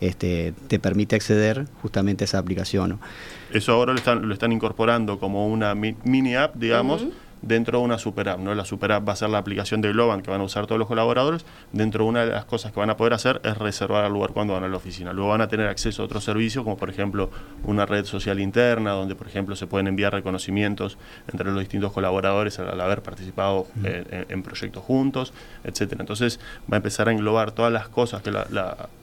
este, 0.00 0.54
te 0.68 0.78
permite 0.78 1.16
acceder 1.16 1.66
justamente 1.82 2.24
a 2.24 2.26
esa 2.26 2.38
aplicación. 2.38 2.98
Eso 3.52 3.72
ahora 3.72 3.92
lo 3.92 3.98
están, 3.98 4.26
lo 4.26 4.32
están 4.32 4.52
incorporando 4.52 5.20
como 5.20 5.46
una 5.46 5.74
mini 5.74 6.34
app, 6.34 6.56
digamos 6.56 7.06
dentro 7.42 7.78
de 7.78 7.84
una 7.84 7.98
super 7.98 8.28
app. 8.28 8.40
¿no? 8.40 8.54
La 8.54 8.64
super 8.64 8.92
app 8.92 9.08
va 9.08 9.12
a 9.12 9.16
ser 9.16 9.30
la 9.30 9.38
aplicación 9.38 9.80
de 9.80 9.92
Globan 9.92 10.22
que 10.22 10.30
van 10.30 10.40
a 10.40 10.44
usar 10.44 10.66
todos 10.66 10.78
los 10.78 10.88
colaboradores. 10.88 11.44
Dentro 11.72 12.04
de 12.04 12.10
una 12.10 12.24
de 12.24 12.32
las 12.32 12.44
cosas 12.44 12.72
que 12.72 12.80
van 12.80 12.90
a 12.90 12.96
poder 12.96 13.14
hacer 13.14 13.40
es 13.44 13.56
reservar 13.58 14.04
el 14.04 14.12
lugar 14.12 14.30
cuando 14.30 14.54
van 14.54 14.64
a 14.64 14.68
la 14.68 14.76
oficina. 14.76 15.12
Luego 15.12 15.30
van 15.30 15.40
a 15.40 15.48
tener 15.48 15.68
acceso 15.68 16.02
a 16.02 16.04
otros 16.04 16.24
servicios, 16.24 16.64
como 16.64 16.76
por 16.76 16.90
ejemplo 16.90 17.30
una 17.64 17.86
red 17.86 18.04
social 18.04 18.40
interna, 18.40 18.92
donde 18.92 19.14
por 19.14 19.26
ejemplo 19.26 19.56
se 19.56 19.66
pueden 19.66 19.86
enviar 19.86 20.12
reconocimientos 20.12 20.98
entre 21.30 21.50
los 21.50 21.60
distintos 21.60 21.92
colaboradores 21.92 22.58
al, 22.58 22.80
haber 22.80 23.02
participado 23.02 23.66
eh, 23.84 24.26
en, 24.28 24.42
proyectos 24.42 24.82
juntos, 24.82 25.32
etcétera. 25.64 26.02
Entonces 26.02 26.40
va 26.70 26.76
a 26.76 26.78
empezar 26.78 27.08
a 27.08 27.12
englobar 27.12 27.52
todas 27.52 27.72
las 27.72 27.88
cosas 27.88 28.22
que 28.22 28.30
la, 28.30 28.46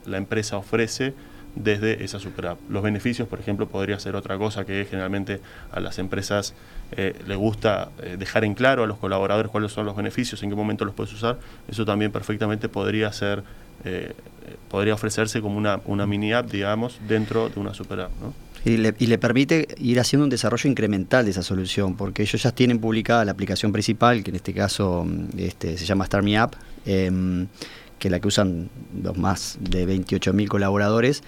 la 0.04 0.16
empresa 0.16 0.56
ofrece 0.56 1.14
desde 1.56 2.04
esa 2.04 2.20
super 2.20 2.46
app. 2.46 2.58
Los 2.68 2.82
beneficios, 2.82 3.26
por 3.26 3.40
ejemplo, 3.40 3.66
podría 3.66 3.98
ser 3.98 4.14
otra 4.14 4.38
cosa 4.38 4.64
que 4.64 4.86
generalmente 4.88 5.40
a 5.72 5.80
las 5.80 5.98
empresas 5.98 6.54
eh, 6.92 7.14
les 7.26 7.36
gusta 7.36 7.90
eh, 8.02 8.16
dejar 8.18 8.44
en 8.44 8.54
claro 8.54 8.84
a 8.84 8.86
los 8.86 8.98
colaboradores 8.98 9.50
cuáles 9.50 9.72
son 9.72 9.86
los 9.86 9.96
beneficios, 9.96 10.42
en 10.42 10.50
qué 10.50 10.56
momento 10.56 10.84
los 10.84 10.94
puedes 10.94 11.12
usar. 11.12 11.38
Eso 11.68 11.84
también 11.84 12.12
perfectamente 12.12 12.68
podría 12.68 13.12
ser, 13.12 13.42
eh, 13.84 14.12
podría 14.70 14.94
ofrecerse 14.94 15.40
como 15.40 15.56
una, 15.56 15.80
una 15.86 16.06
mini 16.06 16.32
app, 16.32 16.50
digamos, 16.50 17.00
dentro 17.08 17.48
de 17.48 17.58
una 17.58 17.74
super 17.74 18.00
app. 18.00 18.12
¿no? 18.20 18.34
Y 18.64 18.76
le, 18.76 18.94
y 18.98 19.06
le, 19.06 19.16
permite 19.16 19.68
ir 19.78 19.98
haciendo 19.98 20.24
un 20.24 20.30
desarrollo 20.30 20.68
incremental 20.68 21.24
de 21.24 21.30
esa 21.30 21.42
solución, 21.42 21.96
porque 21.96 22.22
ellos 22.22 22.42
ya 22.42 22.50
tienen 22.52 22.80
publicada 22.80 23.24
la 23.24 23.32
aplicación 23.32 23.72
principal, 23.72 24.22
que 24.22 24.30
en 24.30 24.36
este 24.36 24.52
caso 24.52 25.06
este, 25.36 25.78
se 25.78 25.86
llama 25.86 26.04
Star 26.04 26.22
Me 26.22 26.36
App. 26.36 26.54
Que 28.06 28.10
la 28.10 28.20
que 28.20 28.28
usan 28.28 28.70
los 29.02 29.18
más 29.18 29.58
de 29.58 29.84
28.000 29.84 30.46
colaboradores. 30.46 31.24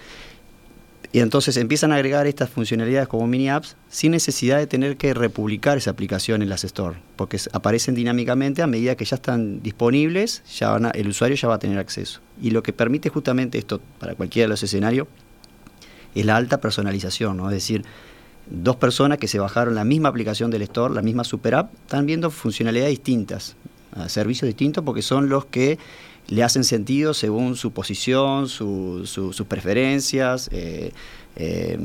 Y 1.11 1.19
entonces 1.19 1.57
empiezan 1.57 1.91
a 1.91 1.95
agregar 1.95 2.25
estas 2.25 2.49
funcionalidades 2.49 3.09
como 3.09 3.27
mini 3.27 3.49
apps 3.49 3.75
sin 3.89 4.13
necesidad 4.13 4.59
de 4.59 4.65
tener 4.65 4.95
que 4.95 5.13
republicar 5.13 5.77
esa 5.77 5.91
aplicación 5.91 6.41
en 6.41 6.47
las 6.47 6.63
store, 6.63 6.95
porque 7.17 7.37
aparecen 7.51 7.95
dinámicamente 7.95 8.61
a 8.61 8.67
medida 8.67 8.95
que 8.95 9.03
ya 9.03 9.15
están 9.15 9.61
disponibles, 9.61 10.41
ya 10.57 10.77
el 10.93 11.07
usuario 11.09 11.35
ya 11.35 11.49
va 11.49 11.55
a 11.55 11.59
tener 11.59 11.79
acceso. 11.79 12.21
Y 12.41 12.51
lo 12.51 12.63
que 12.63 12.71
permite 12.71 13.09
justamente 13.09 13.57
esto 13.57 13.81
para 13.99 14.15
cualquiera 14.15 14.45
de 14.45 14.49
los 14.49 14.63
escenarios 14.63 15.09
es 16.15 16.25
la 16.25 16.37
alta 16.37 16.61
personalización, 16.61 17.35
¿no? 17.35 17.49
es 17.49 17.55
decir, 17.55 17.83
dos 18.49 18.77
personas 18.77 19.17
que 19.17 19.27
se 19.27 19.37
bajaron 19.39 19.75
la 19.75 19.83
misma 19.83 20.07
aplicación 20.07 20.49
del 20.49 20.61
store, 20.61 20.93
la 20.93 21.01
misma 21.01 21.25
super 21.25 21.55
app, 21.55 21.73
están 21.73 22.05
viendo 22.05 22.31
funcionalidades 22.31 22.91
distintas, 22.91 23.57
servicios 24.07 24.47
distintos, 24.47 24.83
porque 24.83 25.01
son 25.01 25.29
los 25.29 25.45
que 25.45 25.77
le 26.29 26.43
hacen 26.43 26.63
sentido 26.63 27.13
según 27.13 27.55
su 27.55 27.71
posición, 27.71 28.47
sus 28.47 29.43
preferencias, 29.47 30.49
eh, 30.51 30.91
eh, 31.35 31.77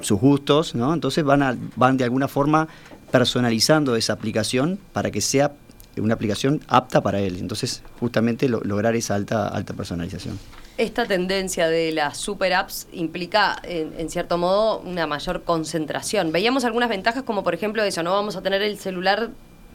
sus 0.00 0.18
gustos, 0.18 0.74
¿no? 0.74 0.92
Entonces 0.94 1.24
van, 1.24 1.70
van 1.76 1.96
de 1.96 2.04
alguna 2.04 2.28
forma 2.28 2.68
personalizando 3.10 3.94
esa 3.96 4.14
aplicación 4.14 4.78
para 4.92 5.10
que 5.10 5.20
sea 5.20 5.52
una 5.98 6.14
aplicación 6.14 6.60
apta 6.68 7.02
para 7.02 7.20
él. 7.20 7.36
Entonces, 7.38 7.82
justamente 8.00 8.48
lograr 8.48 8.96
esa 8.96 9.14
alta, 9.14 9.48
alta 9.48 9.74
personalización. 9.74 10.38
Esta 10.78 11.04
tendencia 11.04 11.68
de 11.68 11.92
las 11.92 12.16
super 12.16 12.54
apps 12.54 12.88
implica, 12.92 13.60
en, 13.62 14.08
cierto 14.08 14.38
modo, 14.38 14.80
una 14.80 15.06
mayor 15.06 15.42
concentración. 15.42 16.32
Veíamos 16.32 16.64
algunas 16.64 16.88
ventajas, 16.88 17.24
como 17.24 17.44
por 17.44 17.52
ejemplo 17.52 17.82
eso, 17.84 18.02
no 18.02 18.12
vamos 18.12 18.36
a 18.36 18.42
tener 18.42 18.62
el 18.62 18.78
celular 18.78 19.30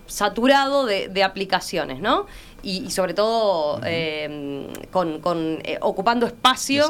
saturado 0.08 0.86
de, 0.86 1.08
de 1.10 1.24
aplicaciones, 1.24 2.00
¿no? 2.00 2.26
Y, 2.64 2.90
sobre 2.90 3.14
todo 3.14 3.80
eh, 3.86 4.68
con, 4.92 5.22
con 5.22 5.60
eh, 5.64 5.78
ocupando 5.80 6.26
espacio 6.26 6.86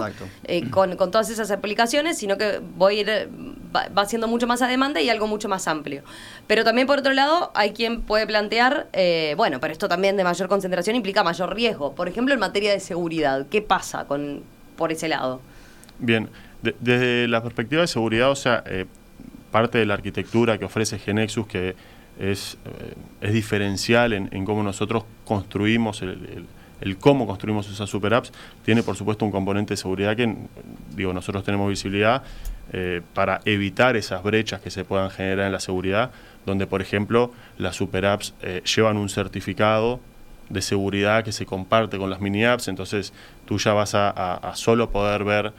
eh, 0.46 0.70
con, 0.70 0.96
con, 0.96 1.12
todas 1.12 1.30
esas 1.30 1.52
aplicaciones, 1.52 2.18
sino 2.18 2.38
que 2.38 2.62
voy 2.78 2.98
a 2.98 3.02
ir, 3.02 3.30
va, 3.76 4.06
siendo 4.06 4.28
mucho 4.28 4.48
más 4.48 4.62
a 4.62 4.68
demanda 4.68 5.02
y 5.02 5.10
algo 5.10 5.28
mucho 5.28 5.50
más 5.50 5.68
amplio. 5.68 6.04
Pero 6.48 6.64
también 6.64 6.88
por 6.88 7.00
otro 7.00 7.14
lado 7.14 7.52
hay 7.54 7.74
quien 7.74 8.02
puede 8.02 8.26
plantear, 8.26 8.88
bueno, 9.36 9.60
pero 9.60 9.74
esto 9.74 9.90
también 9.90 10.16
de 10.16 10.24
mayor 10.24 10.48
concentración 10.48 10.96
implica 10.96 11.24
mayor 11.24 11.54
riesgo. 11.54 11.94
Por 11.94 12.08
ejemplo, 12.08 12.34
en 12.34 12.40
materia 12.40 12.72
de 12.72 12.80
seguridad, 12.80 13.46
¿qué 13.52 13.62
pasa 13.62 14.06
con 14.06 14.44
por 14.78 14.92
ese 14.92 15.10
lado? 15.10 15.42
Bien, 16.00 16.30
desde 16.62 17.28
la 17.28 17.44
perspectiva 17.44 17.82
de 17.82 17.88
seguridad, 17.88 18.32
o 18.32 18.36
sea, 18.36 18.64
parte 19.52 19.78
de 19.78 19.86
la 19.86 19.96
arquitectura 19.96 20.58
que 20.58 20.66
ofrece 20.66 20.98
Genexus 20.98 21.46
que 21.46 21.76
es, 22.20 22.58
eh, 22.66 22.94
es 23.22 23.34
diferencial 23.34 24.14
en, 24.14 24.46
cómo 24.46 24.64
nosotros 24.64 25.04
construimos 25.26 26.02
el, 26.02 26.48
cómo 27.00 27.28
construimos 27.28 27.70
esas 27.70 27.90
super 27.90 28.14
apps, 28.14 28.32
tiene 28.64 28.84
por 28.84 28.96
supuesto 28.96 29.26
un 29.26 29.32
componente 29.32 29.74
de 29.74 29.78
seguridad 29.78 30.16
que, 30.16 30.36
digo, 30.96 31.14
nosotros 31.14 31.44
tenemos 31.44 31.70
visibilidad 31.70 32.24
eh, 32.74 33.02
para 33.14 33.42
evitar 33.46 33.96
esas 33.96 34.24
brechas 34.24 34.62
que 34.62 34.70
se 34.70 34.84
puedan 34.84 35.10
generar 35.10 35.48
en 35.48 35.52
la 35.52 35.60
seguridad, 35.60 36.12
donde 36.46 36.68
por 36.68 36.82
ejemplo 36.82 37.32
las 37.58 37.76
super 37.76 38.06
apps 38.06 38.34
eh, 38.42 38.62
llevan 38.64 38.98
un 38.98 39.10
certificado 39.10 40.00
de 40.50 40.62
seguridad 40.62 41.24
que 41.24 41.32
se 41.32 41.46
comparte 41.46 41.98
con 41.98 42.10
las 42.10 42.22
mini 42.22 42.46
apps, 42.46 42.68
entonces 42.68 43.12
tú 43.46 43.58
ya 43.58 43.74
vas 43.74 43.94
a, 43.96 44.52
solo 44.56 44.90
poder 44.92 45.26
ver 45.26 45.54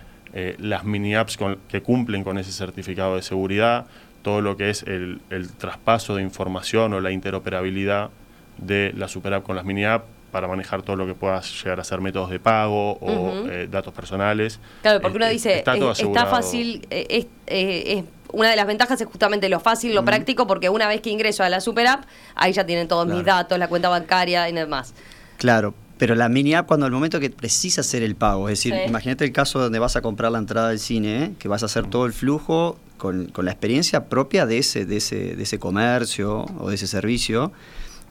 las 0.59 0.85
mini 0.85 1.15
apps 1.15 1.39
que 1.69 1.83
cumplen 1.83 2.25
con 2.25 2.39
ese 2.39 2.53
certificado 2.53 3.17
de 3.17 3.23
seguridad, 3.23 3.87
todo 4.23 4.41
lo 4.41 4.57
que 4.57 4.71
es 4.71 4.83
el, 4.83 5.21
traspaso 5.59 6.17
de 6.17 6.23
información 6.23 6.93
o 6.93 7.01
la 7.01 7.11
interoperabilidad 7.11 8.11
de 8.59 8.93
la 8.97 9.09
super 9.09 9.35
app 9.35 9.45
con 9.45 9.57
las 9.57 9.65
mini 9.65 9.85
app 9.85 10.05
para 10.33 10.47
manejar 10.47 10.83
todo 10.83 10.97
lo 10.97 11.07
que 11.07 11.15
pueda 11.15 11.41
llegar 11.41 11.81
a 11.81 11.85
ser 11.85 12.01
métodos 12.01 12.31
de 12.31 12.39
pago 12.39 12.93
o 13.01 13.49
eh, 13.49 13.69
datos 13.71 13.95
personales. 13.95 14.61
Claro, 14.83 15.01
porque 15.01 15.17
uno 15.17 15.27
eh, 15.27 15.31
dice, 15.31 15.59
está, 15.59 15.75
está 15.75 16.27
fácil, 16.27 16.87
eh, 16.91 17.27
es, 17.47 18.05
una 18.33 18.51
de 18.51 18.57
las 18.57 18.67
ventajas 18.67 19.01
es 19.01 19.07
justamente 19.07 19.49
lo 19.49 19.61
fácil, 19.61 19.95
lo 19.95 20.05
práctico, 20.05 20.47
porque 20.47 20.69
una 20.69 20.87
vez 20.87 21.01
que 21.01 21.11
ingreso 21.11 21.43
a 21.45 21.49
la 21.49 21.61
super 21.61 21.87
app, 21.87 22.05
ahí 22.35 22.53
ya 22.53 22.67
tienen 22.67 22.89
todos 22.89 23.07
mis 23.07 23.25
datos, 23.25 23.59
la 23.59 23.69
cuenta 23.69 23.89
bancaria 23.89 24.49
y 24.49 24.53
demás. 24.53 24.93
Claro, 25.39 25.75
pero 25.99 26.15
la 26.15 26.29
mini 26.29 26.55
app 26.55 26.67
cuando 26.67 26.87
al 26.87 26.93
momento 26.93 27.21
que 27.21 27.31
precisa 27.31 27.81
hacer 27.81 28.03
el 28.03 28.15
pago, 28.15 28.49
es 28.49 28.59
decir, 28.59 28.75
imagínate 28.87 29.25
el 29.25 29.33
caso 29.33 29.59
donde 29.59 29.79
vas 29.79 29.97
a 29.97 30.03
comprar 30.03 30.31
la 30.31 30.39
entrada 30.39 30.69
del 30.69 30.79
cine, 30.79 31.33
que 31.39 31.49
vas 31.49 31.63
a 31.63 31.67
hacer 31.67 31.87
todo 31.87 32.07
el 32.07 32.13
flujo 32.13 32.79
con, 32.99 33.33
la 33.35 33.51
experiencia 33.51 34.09
propia 34.09 34.45
de 34.45 34.59
ese, 34.59 34.85
de 34.85 34.99
ese, 34.99 35.37
de 35.37 35.43
ese 35.43 35.59
comercio 35.59 36.45
o 36.59 36.69
de 36.69 36.75
ese 36.75 36.87
servicio, 36.87 37.53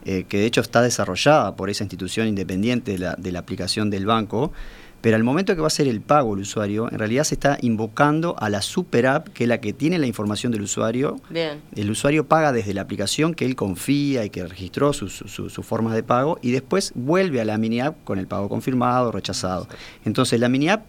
eh, 0.04 0.24
que 0.28 0.38
de 0.38 0.46
hecho 0.46 0.60
está 0.60 0.82
desarrollada 0.82 1.54
por 1.54 1.70
esa 1.70 1.84
institución 1.84 2.26
independiente 2.26 2.92
de 2.92 2.98
la, 2.98 3.14
de 3.16 3.30
la 3.30 3.38
aplicación 3.38 3.90
del 3.90 4.06
banco, 4.06 4.52
pero 5.00 5.16
al 5.16 5.22
momento 5.22 5.54
que 5.54 5.60
va 5.60 5.66
a 5.66 5.68
hacer 5.68 5.86
el 5.86 6.00
pago 6.00 6.34
el 6.34 6.40
usuario, 6.40 6.90
en 6.90 6.98
realidad 6.98 7.22
se 7.24 7.34
está 7.34 7.56
invocando 7.60 8.34
a 8.38 8.50
la 8.50 8.62
super 8.62 9.06
app, 9.06 9.28
que 9.28 9.44
es 9.44 9.48
la 9.48 9.60
que 9.60 9.72
tiene 9.72 9.98
la 9.98 10.06
información 10.06 10.50
del 10.50 10.62
usuario. 10.62 11.20
Bien. 11.30 11.60
El 11.76 11.90
usuario 11.90 12.26
paga 12.26 12.52
desde 12.52 12.74
la 12.74 12.82
aplicación 12.82 13.34
que 13.34 13.44
él 13.44 13.54
confía 13.54 14.24
y 14.24 14.30
que 14.30 14.44
registró 14.44 14.92
sus 14.92 15.12
su, 15.12 15.62
formas 15.62 15.94
de 15.94 16.02
pago 16.02 16.38
y 16.42 16.50
después 16.50 16.92
vuelve 16.96 17.40
a 17.40 17.44
la 17.44 17.58
mini 17.58 17.80
app 17.80 18.02
con 18.04 18.18
el 18.18 18.26
pago 18.26 18.48
confirmado 18.48 19.10
o 19.10 19.12
rechazado. 19.12 19.68
Entonces 20.04 20.40
la 20.40 20.48
mini 20.48 20.68
app 20.68 20.84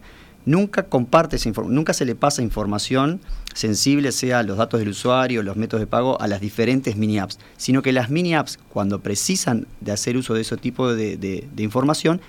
nunca 0.46 0.84
comparte 0.84 1.36
esa 1.36 1.50
nunca 1.50 1.92
se 1.92 2.04
le 2.04 2.14
pasa 2.14 2.42
información 2.42 3.20
sensible, 3.54 4.12
sea 4.12 4.42
los 4.42 4.56
datos 4.56 4.80
del 4.80 4.90
usuario, 4.90 5.42
los 5.42 5.56
métodos 5.56 5.80
de 5.80 5.86
pago, 5.86 6.20
a 6.20 6.28
las 6.28 6.40
diferentes 6.40 6.96
mini 6.96 7.18
apps, 7.18 7.38
sino 7.56 7.82
que 7.82 7.92
las 7.92 8.10
mini 8.10 8.34
apps, 8.34 8.58
cuando 8.68 9.00
precisan 9.00 9.66
de 9.80 9.92
hacer 9.92 10.16
uso 10.16 10.34
de 10.34 10.42
ese 10.42 10.56
tipo 10.56 10.92
de, 10.94 11.48
información, 11.58 12.20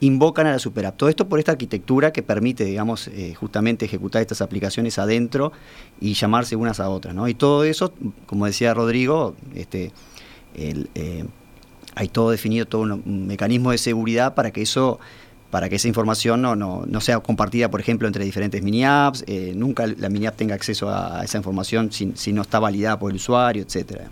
invocan 0.00 0.46
a 0.46 0.52
la 0.52 0.58
super 0.58 0.86
app. 0.86 0.96
Todo 0.96 1.08
esto 1.08 1.28
por 1.28 1.38
esta 1.38 1.52
arquitectura 1.52 2.12
que 2.12 2.22
permite, 2.22 2.64
digamos, 2.64 3.08
eh, 3.08 3.34
justamente 3.34 3.86
ejecutar 3.86 4.20
estas 4.20 4.42
aplicaciones 4.42 4.98
adentro 4.98 5.52
y 6.00 6.14
llamarse 6.14 6.56
unas 6.56 6.80
a 6.80 6.90
otras. 6.90 7.14
¿no? 7.14 7.28
Y 7.28 7.34
todo 7.34 7.64
eso, 7.64 7.94
como 8.26 8.46
decía 8.46 8.74
Rodrigo, 8.74 9.34
este, 9.54 9.92
eh, 10.56 11.24
hay 11.94 12.08
todo 12.08 12.30
definido, 12.30 12.66
todo 12.66 12.82
un 12.82 13.26
mecanismo 13.26 13.70
de 13.70 13.78
seguridad 13.78 14.34
para 14.34 14.50
que 14.50 14.62
eso 14.62 14.98
para 15.54 15.68
que 15.68 15.76
esa 15.76 15.86
información 15.86 16.42
no, 16.42 16.56
no, 16.56 17.00
sea 17.00 17.20
compartida, 17.20 17.70
por 17.70 17.78
ejemplo, 17.78 18.08
entre 18.08 18.24
diferentes 18.24 18.60
mini 18.60 18.84
apps, 18.84 19.22
eh, 19.28 19.52
nunca 19.54 19.86
la 19.86 20.08
mini 20.08 20.26
app 20.26 20.34
tenga 20.34 20.56
acceso 20.56 20.90
a, 20.90 21.22
esa 21.22 21.38
información 21.38 21.92
si, 21.92 22.32
no 22.32 22.42
está 22.42 22.58
validada 22.58 22.98
por 22.98 23.12
el 23.12 23.18
usuario, 23.18 23.62
etcétera. 23.62 24.08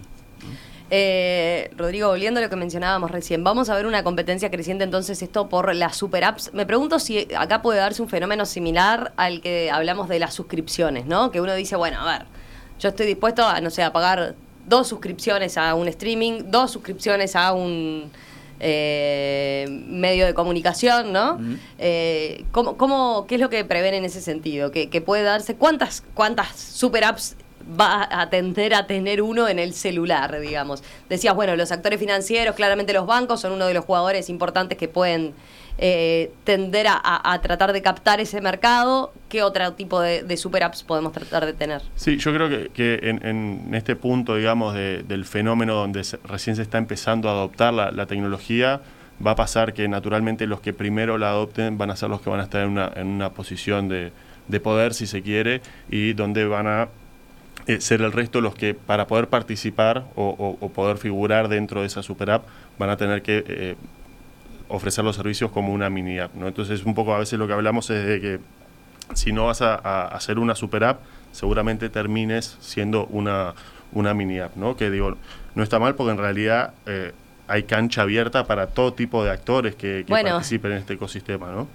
Eh, 0.89 1.69
Rodrigo, 1.77 2.11
volviendo 2.11 2.39
a 2.39 2.45
lo 2.45 2.49
que 2.49 2.55
mencionábamos 2.55 3.11
recién, 3.11 3.43
vamos 3.43 3.71
a 3.71 3.75
ver 3.75 3.87
una 3.87 4.05
competencia 4.05 4.53
creciente 4.53 4.85
entonces 4.85 5.21
esto 5.21 5.49
por 5.49 5.75
las 5.75 5.97
super 5.97 6.23
apps. 6.23 6.55
Me 6.55 6.65
pregunto 6.65 7.01
si 7.01 7.27
acá 7.37 7.61
puede 7.61 7.81
darse 7.81 8.03
un 8.03 8.09
fenómeno 8.09 8.47
similar 8.47 9.13
al 9.17 9.41
que 9.41 9.69
hablamos 9.69 10.09
de 10.09 10.21
las 10.21 10.35
suscripciones, 10.35 11.07
¿no? 11.07 11.33
Que 11.33 11.41
uno 11.41 11.57
dice, 11.57 11.75
bueno, 11.75 11.99
a 12.03 12.19
ver, 12.19 12.27
yo 12.79 12.91
estoy 12.91 13.07
dispuesto 13.07 13.45
a, 13.45 13.61
no 13.61 13.71
sé, 13.71 13.83
a 13.83 13.93
pagar 13.93 14.37
dos 14.69 14.87
suscripciones 14.87 15.59
a 15.59 15.75
un 15.75 15.89
streaming, 15.89 16.45
dos 16.53 16.71
suscripciones 16.71 17.35
a 17.35 17.53
un 17.53 18.13
eh, 18.65 19.67
medio 19.69 20.25
de 20.25 20.35
comunicación, 20.35 21.13
¿no? 21.13 21.41
Eh, 21.79 22.45
¿cómo, 22.53 23.27
qué 23.27 23.35
es 23.35 23.41
lo 23.41 23.51
que 23.51 23.65
prevén 23.65 23.95
en 23.95 24.05
ese 24.05 24.21
sentido? 24.21 24.71
¿Que, 24.71 25.03
puede 25.05 25.25
darse? 25.25 25.57
¿Cuántas, 25.57 26.05
cuántas 26.15 26.57
super 26.57 27.03
apps 27.03 27.35
va 27.79 28.09
a 28.09 28.31
tender 28.31 28.75
a 28.75 28.87
tener 28.87 29.21
uno 29.21 29.49
en 29.49 29.59
el 29.59 29.75
celular, 29.75 30.39
digamos? 30.41 30.85
Decías, 31.09 31.35
bueno, 31.35 31.57
los 31.57 31.73
actores 31.73 31.99
financieros, 31.99 32.55
claramente 32.55 32.93
los 32.93 33.05
bancos 33.05 33.41
son 33.41 33.51
uno 33.51 33.67
de 33.67 33.75
los 33.75 33.85
jugadores 33.85 34.29
importantes 34.31 34.79
que 34.79 34.87
pueden 34.87 35.35
eh, 35.79 36.31
tender 36.45 36.87
a, 36.89 37.41
tratar 37.43 37.73
de 37.73 37.83
captar 37.83 38.21
ese 38.21 38.41
mercado, 38.41 39.13
¿qué 39.29 39.43
otro 39.43 39.73
tipo 39.73 40.01
de, 40.01 40.37
super 40.37 40.63
apps 40.63 40.83
podemos 40.83 41.13
tratar 41.13 41.47
de 41.47 41.55
tener? 41.55 41.83
Sí, 41.97 42.19
yo 42.19 42.33
creo 42.33 42.49
que, 42.73 43.01
en, 43.03 43.75
este 43.75 43.97
punto, 43.97 44.37
digamos, 44.37 44.75
del 44.75 45.25
fenómeno 45.25 45.75
donde 45.75 46.03
recién 46.25 46.57
se 46.57 46.63
está 46.63 46.79
empezando 46.79 47.29
a 47.29 47.33
adoptar 47.33 47.73
la, 47.73 48.07
tecnología, 48.07 48.81
va 49.25 49.33
a 49.33 49.37
pasar 49.37 49.73
que 49.73 49.89
naturalmente 49.89 50.47
los 50.47 50.61
que 50.61 50.73
primero 50.73 51.17
la 51.17 51.31
adopten 51.31 51.79
van 51.79 51.91
a 51.91 51.97
ser 51.97 52.11
los 52.11 52.21
que 52.21 52.31
van 52.31 52.41
a 52.41 52.45
estar 52.45 52.63
en 52.63 53.07
una, 53.07 53.31
posición 53.31 53.89
de, 53.89 54.13
poder, 54.61 54.95
si 54.95 55.07
se 55.07 55.23
quiere, 55.23 55.63
y 55.91 56.13
donde 56.13 56.45
van 56.47 56.67
a 56.67 56.89
eh, 57.67 57.81
ser 57.81 58.03
el 58.03 58.13
resto 58.13 58.41
los 58.41 58.55
que 58.55 58.75
para 58.75 59.07
poder 59.07 59.29
participar 59.29 60.05
o, 60.17 60.71
poder 60.75 60.99
figurar 60.99 61.49
dentro 61.49 61.81
de 61.81 61.87
esa 61.87 62.03
super 62.03 62.31
app 62.31 62.45
van 62.79 62.91
a 62.91 62.97
tener 62.97 63.23
que 63.23 63.45
eh, 63.47 63.77
ofrecer 64.73 65.05
los 65.05 65.17
servicios 65.17 65.51
como 65.51 65.73
una 65.73 65.91
mini 65.91 66.19
app. 66.19 66.35
¿no? 66.35 66.49
Entonces, 66.49 66.85
un 66.85 66.95
poco 66.95 67.15
a 67.15 67.19
veces 67.19 67.39
lo 67.39 67.47
que 67.47 67.53
hablamos 67.53 67.91
es 67.91 68.07
de 68.07 68.21
que 68.21 68.41
si 69.15 69.33
no 69.33 69.47
vas 69.47 69.61
a, 69.61 70.07
hacer 70.09 70.39
una 70.39 70.55
super 70.55 70.85
app, 70.85 71.01
seguramente 71.31 71.91
termines 71.91 72.57
siendo 72.61 73.07
una, 73.07 73.55
una 73.93 74.15
mini 74.15 74.41
app, 74.41 74.57
¿no? 74.57 74.77
Que 74.77 74.91
digo, 74.91 75.17
no 75.55 75.63
está 75.63 75.79
mal 75.79 75.95
porque 75.95 76.13
en 76.13 76.19
realidad 76.19 76.73
eh, 76.87 77.13
hay 77.49 77.65
cancha 77.65 78.03
abierta 78.03 78.45
para 78.45 78.69
todo 78.69 78.95
tipo 78.95 79.23
de 79.23 79.31
actores 79.31 79.75
que, 79.75 80.07
participen 80.09 80.73
en 80.73 80.79
este 80.79 80.95
ecosistema, 80.95 81.51
¿no? 81.51 81.69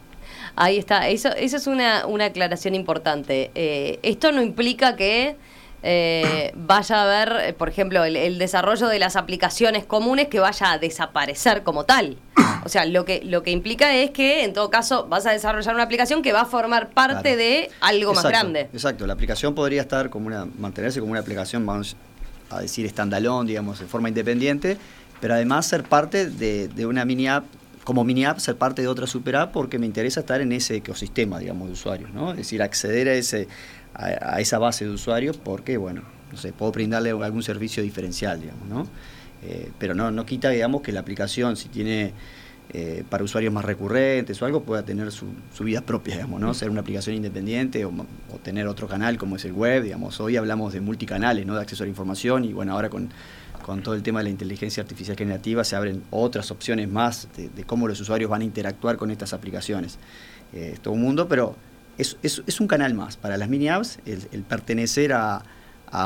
Ahí 0.56 0.78
está, 0.78 1.08
eso, 1.08 1.30
eso 1.30 1.58
es 1.58 1.68
una, 1.68 2.08
una 2.08 2.26
aclaración 2.26 2.74
importante. 2.74 3.52
Eh, 3.54 4.00
esto 4.02 4.32
no 4.32 4.42
implica 4.42 4.96
que 4.96 5.36
eh, 5.84 6.52
vaya 6.56 7.02
a 7.02 7.04
haber, 7.04 7.56
por 7.56 7.70
ejemplo, 7.70 8.04
el, 8.04 8.40
desarrollo 8.40 8.88
de 8.88 8.98
las 8.98 9.16
aplicaciones 9.16 9.86
comunes 9.86 10.28
que 10.30 10.40
vaya 10.40 10.72
a 10.72 10.80
desaparecer 10.80 11.62
como 11.62 11.84
tal. 11.84 12.18
O 12.68 12.70
sea, 12.70 12.84
lo 12.84 13.06
que, 13.06 13.22
lo 13.24 13.44
que 13.44 13.52
implica 13.52 13.96
es 13.96 14.12
que, 14.12 14.44
en 14.44 14.52
todo 14.52 14.70
caso, 14.70 15.08
vas 15.08 15.26
a 15.26 15.32
desarrollar 15.32 15.74
una 15.74 15.86
aplicación 15.86 16.22
que 16.22 16.34
va 16.34 16.42
a 16.42 16.46
formar 16.46 16.90
parte 16.90 17.38
de 17.38 17.70
algo 17.80 18.14
más 18.14 18.26
grande. 18.26 18.68
Exacto, 18.74 19.08
la 19.08 19.14
aplicación 19.14 19.56
podría 19.56 19.80
estar 19.80 20.10
como 20.10 20.28
una, 20.28 20.46
mantenerse 20.60 21.00
como 21.00 21.12
una 21.12 21.22
aplicación, 21.22 21.66
vamos 21.66 21.96
a 22.50 22.60
decir, 22.60 22.90
standalone, 22.90 23.48
digamos, 23.48 23.80
de 23.80 23.86
forma 23.86 24.10
independiente, 24.10 24.78
pero 25.22 25.34
además 25.34 25.66
ser 25.66 25.84
parte 25.84 26.30
de, 26.30 26.68
de 26.68 26.86
una 26.86 27.06
mini 27.06 27.30
app 27.30 27.46
como 27.86 28.04
mini 28.04 28.26
app 28.26 28.40
ser 28.40 28.58
parte 28.58 28.82
de 28.82 28.90
otra 28.90 29.08
super 29.08 29.38
app 29.38 29.54
porque 29.54 29.80
me 29.80 29.86
interesa 29.86 30.20
estar 30.20 30.42
en 30.42 30.52
ese 30.52 30.76
ecosistema, 30.76 31.40
digamos, 31.40 31.68
de 31.68 31.74
usuarios, 31.74 32.10
¿no? 32.12 32.32
Es 32.32 32.38
decir, 32.38 32.62
acceder 32.62 33.08
a 33.08 33.14
ese 33.14 33.48
a, 33.94 34.42
esa 34.42 34.60
base 34.60 34.84
de 34.84 34.92
usuarios 34.92 35.38
porque, 35.38 35.78
bueno, 35.78 36.04
no 36.32 36.38
sé, 36.38 36.52
puedo 36.52 36.74
brindarle 36.74 37.12
algún 37.12 37.44
servicio 37.44 37.82
diferencial, 37.82 38.42
digamos, 38.42 38.68
¿no? 38.68 38.88
Eh, 39.44 39.72
pero 39.78 39.96
no, 39.96 40.12
no 40.12 40.26
quita, 40.26 40.50
digamos, 40.50 40.82
que 40.82 40.92
la 40.92 41.00
aplicación, 41.00 41.56
si 41.56 41.70
tiene 41.70 42.14
eh, 42.74 43.04
para 43.10 43.24
usuarios 43.24 43.54
más 43.54 43.64
recurrentes 43.64 44.42
o 44.42 44.46
algo, 44.46 44.64
pueda 44.64 44.84
tener 44.84 45.12
su, 45.12 45.28
vida 45.62 45.82
propia, 45.82 46.16
digamos, 46.16 46.42
¿no? 46.42 46.54
Ser 46.54 46.70
una 46.70 46.82
aplicación 46.82 47.16
independiente 47.16 47.86
o, 47.86 47.94
tener 48.44 48.68
otro 48.68 48.88
canal 48.88 49.18
como 49.18 49.38
es 49.38 49.46
el 49.46 49.54
web, 49.54 49.84
digamos. 49.84 50.20
Hoy 50.20 50.38
hablamos 50.38 50.74
de 50.74 50.82
multicanales, 50.82 51.46
¿no? 51.46 51.56
De 51.56 51.62
acceso 51.62 51.84
a 51.84 51.86
la 51.86 51.90
información 51.90 52.44
y, 52.46 52.54
bueno, 52.54 52.74
ahora 52.74 52.90
con, 52.90 53.10
con 53.68 53.84
todo 53.84 53.96
el 53.96 54.04
tema 54.04 54.20
de 54.20 54.26
la 54.26 54.30
inteligencia 54.30 54.82
artificial 54.82 55.18
generativa 55.18 55.64
se 55.66 55.76
abren 55.76 56.02
otras 56.10 56.52
opciones 56.52 56.90
más 56.90 57.28
de, 57.36 57.64
cómo 57.66 57.88
los 57.88 58.00
usuarios 58.00 58.30
van 58.30 58.42
a 58.42 58.46
interactuar 58.46 58.96
con 58.96 59.12
estas 59.12 59.34
aplicaciones. 59.34 59.98
Eh, 60.54 60.72
es 60.74 60.80
todo 60.80 60.94
un 60.94 61.02
mundo, 61.02 61.28
pero 61.28 61.56
es, 61.98 62.18
es, 62.24 62.60
un 62.62 62.68
canal 62.68 62.94
más. 62.94 63.18
Para 63.18 63.36
las 63.38 63.50
mini 63.50 63.68
apps, 63.68 64.00
el, 64.06 64.44
pertenecer 64.44 65.12
a, 65.12 65.44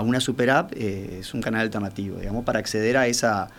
una 0.04 0.20
super 0.20 0.50
app 0.50 0.74
eh, 0.76 1.20
es 1.20 1.34
un 1.34 1.42
canal 1.42 1.62
alternativo, 1.62 2.18
digamos, 2.18 2.46
para 2.46 2.58
acceder 2.58 2.98
a 2.98 3.08
esa 3.08 3.50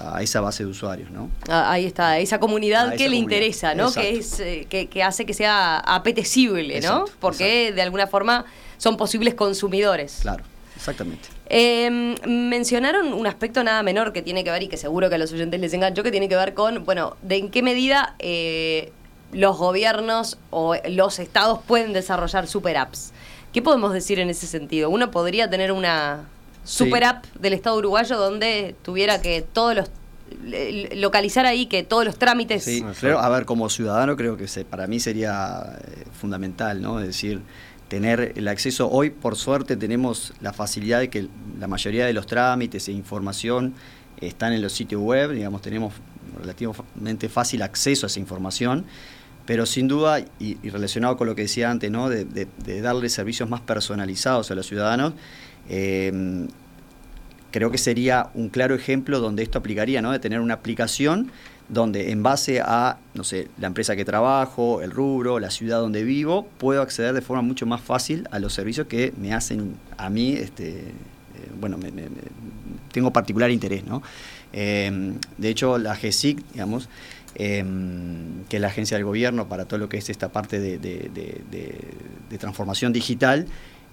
a 0.00 0.22
esa 0.22 0.40
base 0.40 0.64
de 0.64 0.70
usuarios, 0.70 1.10
¿no? 1.10 1.30
Ah, 1.48 1.72
ahí 1.72 1.84
está, 1.84 2.18
esa 2.18 2.38
comunidad 2.38 2.94
que 2.94 3.08
le 3.08 3.16
interesa, 3.16 3.74
¿no? 3.74 3.92
Que 3.92 4.18
es 4.18 4.38
eh, 4.40 4.66
que, 4.68 5.02
hace 5.02 5.26
que 5.26 5.34
sea 5.34 5.78
apetecible, 5.78 6.80
¿no? 6.80 7.04
Porque 7.20 7.72
de 7.72 7.82
alguna 7.82 8.06
forma 8.06 8.44
son 8.76 8.96
posibles 8.96 9.34
consumidores. 9.34 10.18
Claro, 10.22 10.44
exactamente. 10.76 11.28
Em, 11.50 12.14
mencionaron 12.26 13.12
un 13.12 13.26
aspecto 13.26 13.64
nada 13.64 13.82
menor 13.82 14.12
que 14.12 14.22
tiene 14.22 14.44
que 14.44 14.50
ver 14.50 14.62
y 14.62 14.68
que 14.68 14.76
seguro 14.76 15.08
que 15.08 15.16
a 15.16 15.18
los 15.18 15.32
oyentes 15.32 15.58
les 15.60 15.72
enganchó, 15.72 16.02
que 16.02 16.10
tiene 16.10 16.28
que 16.28 16.36
ver 16.36 16.54
con, 16.54 16.84
bueno, 16.84 17.16
de 17.22 17.36
en 17.36 17.50
qué 17.50 17.62
medida 17.62 18.14
eh, 18.18 18.92
los 19.32 19.56
gobiernos 19.56 20.38
o 20.50 20.76
los 20.88 21.18
estados 21.18 21.60
pueden 21.66 21.92
desarrollar 21.92 22.46
super 22.46 22.76
apps. 22.76 23.12
¿Qué 23.52 23.62
podemos 23.62 23.92
decir 23.92 24.20
en 24.20 24.30
ese 24.30 24.46
sentido? 24.46 24.90
Uno 24.90 25.10
podría 25.10 25.48
tener 25.48 25.72
una 25.72 26.28
super 26.68 27.04
app 27.04 27.24
del 27.40 27.54
Estado 27.54 27.76
uruguayo 27.76 28.16
donde 28.16 28.76
tuviera 28.82 29.20
que 29.20 29.42
todos 29.42 29.74
los 29.74 29.90
localizar 30.94 31.46
ahí 31.46 31.66
que 31.66 31.82
todos 31.82 32.04
los 32.04 32.18
trámites. 32.18 32.64
Sí, 32.64 32.84
a 33.02 33.28
ver, 33.30 33.46
como 33.46 33.70
ciudadano 33.70 34.14
creo 34.14 34.36
que 34.36 34.46
para 34.64 34.86
mí 34.86 35.00
sería 35.00 35.78
eh, 35.80 36.04
fundamental, 36.20 36.82
¿no? 36.82 37.00
Es 37.00 37.06
decir, 37.06 37.40
tener 37.88 38.34
el 38.36 38.46
acceso. 38.46 38.90
Hoy, 38.90 39.08
por 39.08 39.36
suerte, 39.36 39.76
tenemos 39.76 40.34
la 40.40 40.52
facilidad 40.52 41.00
de 41.00 41.08
que 41.08 41.28
la 41.58 41.66
mayoría 41.66 42.04
de 42.04 42.12
los 42.12 42.26
trámites 42.26 42.88
e 42.88 42.92
información 42.92 43.74
están 44.20 44.52
en 44.52 44.60
los 44.60 44.72
sitios 44.72 45.00
web, 45.00 45.32
digamos, 45.32 45.62
tenemos 45.62 45.94
relativamente 46.38 47.30
fácil 47.30 47.62
acceso 47.62 48.04
a 48.04 48.08
esa 48.08 48.20
información 48.20 48.84
pero 49.48 49.64
sin 49.64 49.88
duda, 49.88 50.20
y, 50.38 50.56
relacionado 50.68 51.16
con 51.16 51.26
lo 51.26 51.34
que 51.34 51.40
decía 51.40 51.70
antes, 51.70 51.90
¿no? 51.90 52.10
de, 52.10 52.46
darle 52.82 53.08
servicios 53.08 53.48
más 53.48 53.62
personalizados 53.62 54.50
a 54.50 54.54
los 54.54 54.66
ciudadanos, 54.66 55.14
eh, 55.68 56.46
creo 57.50 57.70
que 57.70 57.78
sería 57.78 58.30
un 58.34 58.48
claro 58.48 58.74
ejemplo 58.74 59.20
donde 59.20 59.42
esto 59.42 59.58
aplicaría, 59.58 60.02
¿no? 60.02 60.12
de 60.12 60.18
tener 60.18 60.40
una 60.40 60.54
aplicación 60.54 61.30
donde 61.68 62.12
en 62.12 62.22
base 62.22 62.60
a, 62.60 62.98
no 63.12 63.24
sé, 63.24 63.48
la 63.58 63.66
empresa 63.66 63.94
que 63.94 64.04
trabajo, 64.04 64.80
el 64.80 64.90
rubro, 64.90 65.38
la 65.38 65.50
ciudad 65.50 65.80
donde 65.80 66.02
vivo, 66.02 66.46
puedo 66.56 66.80
acceder 66.80 67.12
de 67.12 67.20
forma 67.20 67.42
mucho 67.42 67.66
más 67.66 67.82
fácil 67.82 68.26
a 68.30 68.38
los 68.38 68.54
servicios 68.54 68.86
que 68.86 69.12
me 69.18 69.34
hacen 69.34 69.76
a 69.98 70.08
mí, 70.08 70.32
este, 70.32 70.78
eh, 70.78 70.92
bueno, 71.60 71.78
tengo 72.90 73.12
particular 73.12 73.50
interés, 73.50 73.84
¿no? 73.84 74.02
Eh, 74.54 75.12
de 75.36 75.48
hecho, 75.50 75.76
la 75.76 75.94
GESIC, 75.94 76.42
digamos, 76.52 76.88
Em, 77.40 78.44
que 78.48 78.56
es 78.56 78.60
la 78.60 78.66
agencia 78.66 78.96
del 78.96 79.04
gobierno 79.04 79.48
para 79.48 79.64
todo 79.66 79.78
lo 79.78 79.88
que 79.88 79.98
es 79.98 80.10
esta 80.10 80.30
parte 80.30 80.58
de, 80.58 80.78
transformación 82.36 82.92
digital, 82.92 83.46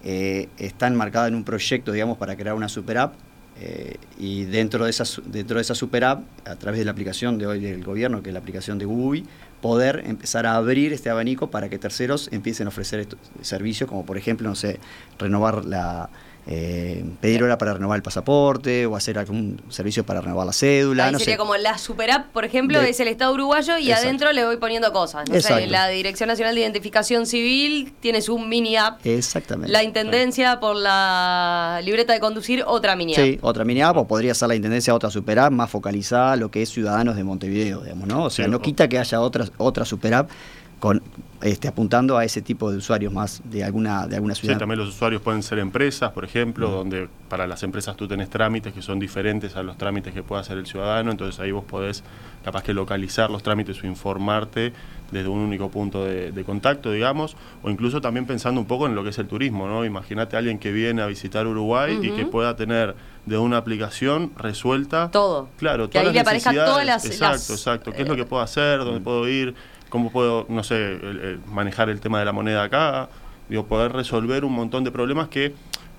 eh, 0.04 0.48
está 0.58 0.86
enmarcada 0.86 1.28
en 1.28 1.34
un 1.34 1.44
proyecto, 1.44 1.92
digamos, 1.92 2.18
para 2.18 2.36
crear 2.36 2.54
una 2.54 2.68
super 2.68 2.98
app. 2.98 3.14
Eh, 3.58 3.96
y 4.18 4.44
dentro 4.44 4.84
de, 4.84 4.90
esa, 4.90 5.04
dentro 5.24 5.56
de 5.56 5.62
esa 5.62 5.74
super 5.74 6.04
app, 6.04 6.22
a 6.44 6.56
través 6.56 6.78
de 6.78 6.84
la 6.84 6.90
aplicación 6.90 7.38
de 7.38 7.46
hoy 7.46 7.60
del 7.60 7.82
gobierno, 7.82 8.22
que 8.22 8.28
es 8.28 8.34
la 8.34 8.40
aplicación 8.40 8.78
de 8.78 8.84
Google, 8.84 9.24
poder 9.62 10.02
empezar 10.06 10.46
a 10.46 10.56
abrir 10.56 10.92
este 10.92 11.08
abanico 11.08 11.50
para 11.50 11.70
que 11.70 11.78
terceros 11.78 12.28
empiecen 12.32 12.66
a 12.66 12.68
ofrecer 12.68 13.08
servicios, 13.40 13.88
como 13.88 14.04
por 14.04 14.18
ejemplo, 14.18 14.46
no 14.48 14.54
sé, 14.54 14.78
renovar 15.18 15.64
la, 15.64 16.10
eh, 16.48 17.04
pedir 17.20 17.42
hora 17.42 17.58
para 17.58 17.74
renovar 17.74 17.96
el 17.96 18.02
pasaporte 18.02 18.86
o 18.86 18.94
hacer 18.94 19.18
algún 19.18 19.60
servicio 19.68 20.06
para 20.06 20.20
renovar 20.20 20.46
la 20.46 20.52
cédula. 20.52 21.06
Ahí 21.06 21.14
sería 21.16 21.36
como 21.36 21.56
la 21.56 21.76
super 21.76 22.10
app, 22.12 22.30
por 22.32 22.44
ejemplo, 22.44 22.80
es 22.80 23.00
el 23.00 23.08
Estado 23.08 23.34
uruguayo 23.34 23.78
y 23.78 23.90
adentro 23.90 24.32
le 24.32 24.44
voy 24.44 24.56
poniendo 24.56 24.92
cosas. 24.92 25.28
No 25.28 25.40
sé, 25.40 25.66
la 25.66 25.88
Dirección 25.88 26.28
Nacional 26.28 26.54
de 26.54 26.60
Identificación 26.60 27.26
Civil 27.26 27.92
tiene 27.98 28.22
su 28.22 28.38
mini 28.38 28.76
app. 28.76 29.04
Exactamente. 29.04 29.72
La 29.72 29.82
Intendencia 29.82 30.60
por 30.60 30.76
la 30.76 31.80
libreta 31.82 32.12
de 32.12 32.20
conducir, 32.20 32.62
otra 32.64 32.94
mini 32.94 33.14
app. 33.14 33.24
Sí, 33.24 33.38
otra 33.42 33.64
mini 33.64 33.82
app, 33.82 33.96
o 33.96 34.06
podría 34.06 34.32
ser 34.34 34.48
la 34.48 34.54
Intendencia 34.54 34.94
otra 34.94 35.10
super 35.10 35.40
app 35.40 35.52
más 35.52 35.68
focalizada 35.68 36.32
a 36.32 36.36
lo 36.36 36.50
que 36.50 36.62
es 36.62 36.70
ciudadanos 36.70 37.16
de 37.16 37.24
Montevideo, 37.24 37.80
digamos, 37.80 38.06
¿no? 38.06 38.24
O 38.24 38.30
sea, 38.30 38.46
no 38.46 38.60
quita 38.60 38.88
que 38.88 39.00
haya 39.00 39.20
otra, 39.20 39.46
otra 39.58 39.84
super 39.84 40.14
app 40.14 40.30
con 40.78 41.02
este, 41.42 41.68
apuntando 41.68 42.16
a 42.16 42.24
ese 42.24 42.42
tipo 42.42 42.70
de 42.70 42.78
usuarios 42.78 43.12
más 43.12 43.42
de 43.44 43.64
alguna, 43.64 44.06
de 44.06 44.16
alguna 44.16 44.34
ciudad. 44.34 44.54
Sí, 44.54 44.58
también 44.58 44.78
los 44.78 44.88
usuarios 44.88 45.22
pueden 45.22 45.42
ser 45.42 45.58
empresas, 45.58 46.12
por 46.12 46.24
ejemplo, 46.24 46.70
donde 46.70 47.08
para 47.28 47.46
las 47.46 47.62
empresas 47.62 47.96
tú 47.96 48.08
tenés 48.08 48.30
trámites 48.30 48.72
que 48.72 48.82
son 48.82 48.98
diferentes 48.98 49.56
a 49.56 49.62
los 49.62 49.76
trámites 49.76 50.14
que 50.14 50.22
puede 50.22 50.40
hacer 50.40 50.58
el 50.58 50.66
ciudadano, 50.66 51.10
entonces 51.10 51.38
ahí 51.40 51.50
vos 51.50 51.64
podés 51.64 52.02
capaz 52.44 52.62
que 52.62 52.72
localizar 52.72 53.30
los 53.30 53.42
trámites 53.42 53.82
o 53.82 53.86
informarte 53.86 54.72
desde 55.10 55.28
un 55.28 55.38
único 55.38 55.70
punto 55.70 56.04
de, 56.04 56.44
contacto, 56.44 56.90
digamos, 56.90 57.36
o 57.62 57.70
incluso 57.70 58.00
también 58.00 58.26
pensando 58.26 58.60
un 58.60 58.66
poco 58.66 58.86
en 58.86 58.94
lo 58.94 59.02
que 59.02 59.10
es 59.10 59.18
el 59.18 59.26
turismo, 59.26 59.66
¿no? 59.68 59.84
Imagínate 59.84 60.36
a 60.36 60.38
alguien 60.38 60.58
que 60.58 60.72
viene 60.72 61.02
a 61.02 61.06
visitar 61.06 61.46
Uruguay 61.46 61.98
y 62.02 62.10
que 62.10 62.26
pueda 62.26 62.56
tener 62.56 62.94
de 63.24 63.38
una 63.38 63.56
aplicación 63.56 64.32
resuelta 64.36 65.10
todo. 65.10 65.48
Claro, 65.58 65.90
que 65.90 65.98
ahí 65.98 66.12
le 66.12 66.20
aparezcan 66.20 66.54
todas 66.54 66.86
las 66.86 67.04
Exacto, 67.04 67.52
exacto. 67.52 67.92
¿Qué 67.92 68.02
es 68.02 68.08
lo 68.08 68.16
que 68.16 68.24
puedo 68.24 68.42
hacer? 68.42 68.78
¿Dónde 68.78 69.00
puedo 69.00 69.28
ir? 69.28 69.54
Cómo 69.96 70.10
puedo, 70.10 70.44
no 70.50 70.62
sé, 70.62 70.98
manejar 71.46 71.88
el 71.88 72.00
tema 72.00 72.18
de 72.18 72.26
la 72.26 72.32
moneda 72.32 72.64
acá, 72.64 73.08
digo, 73.48 73.64
poder 73.64 73.92
resolver 73.92 74.44
un 74.44 74.52
montón 74.52 74.84
de 74.84 74.90
problemas 74.90 75.28
que 75.28 75.54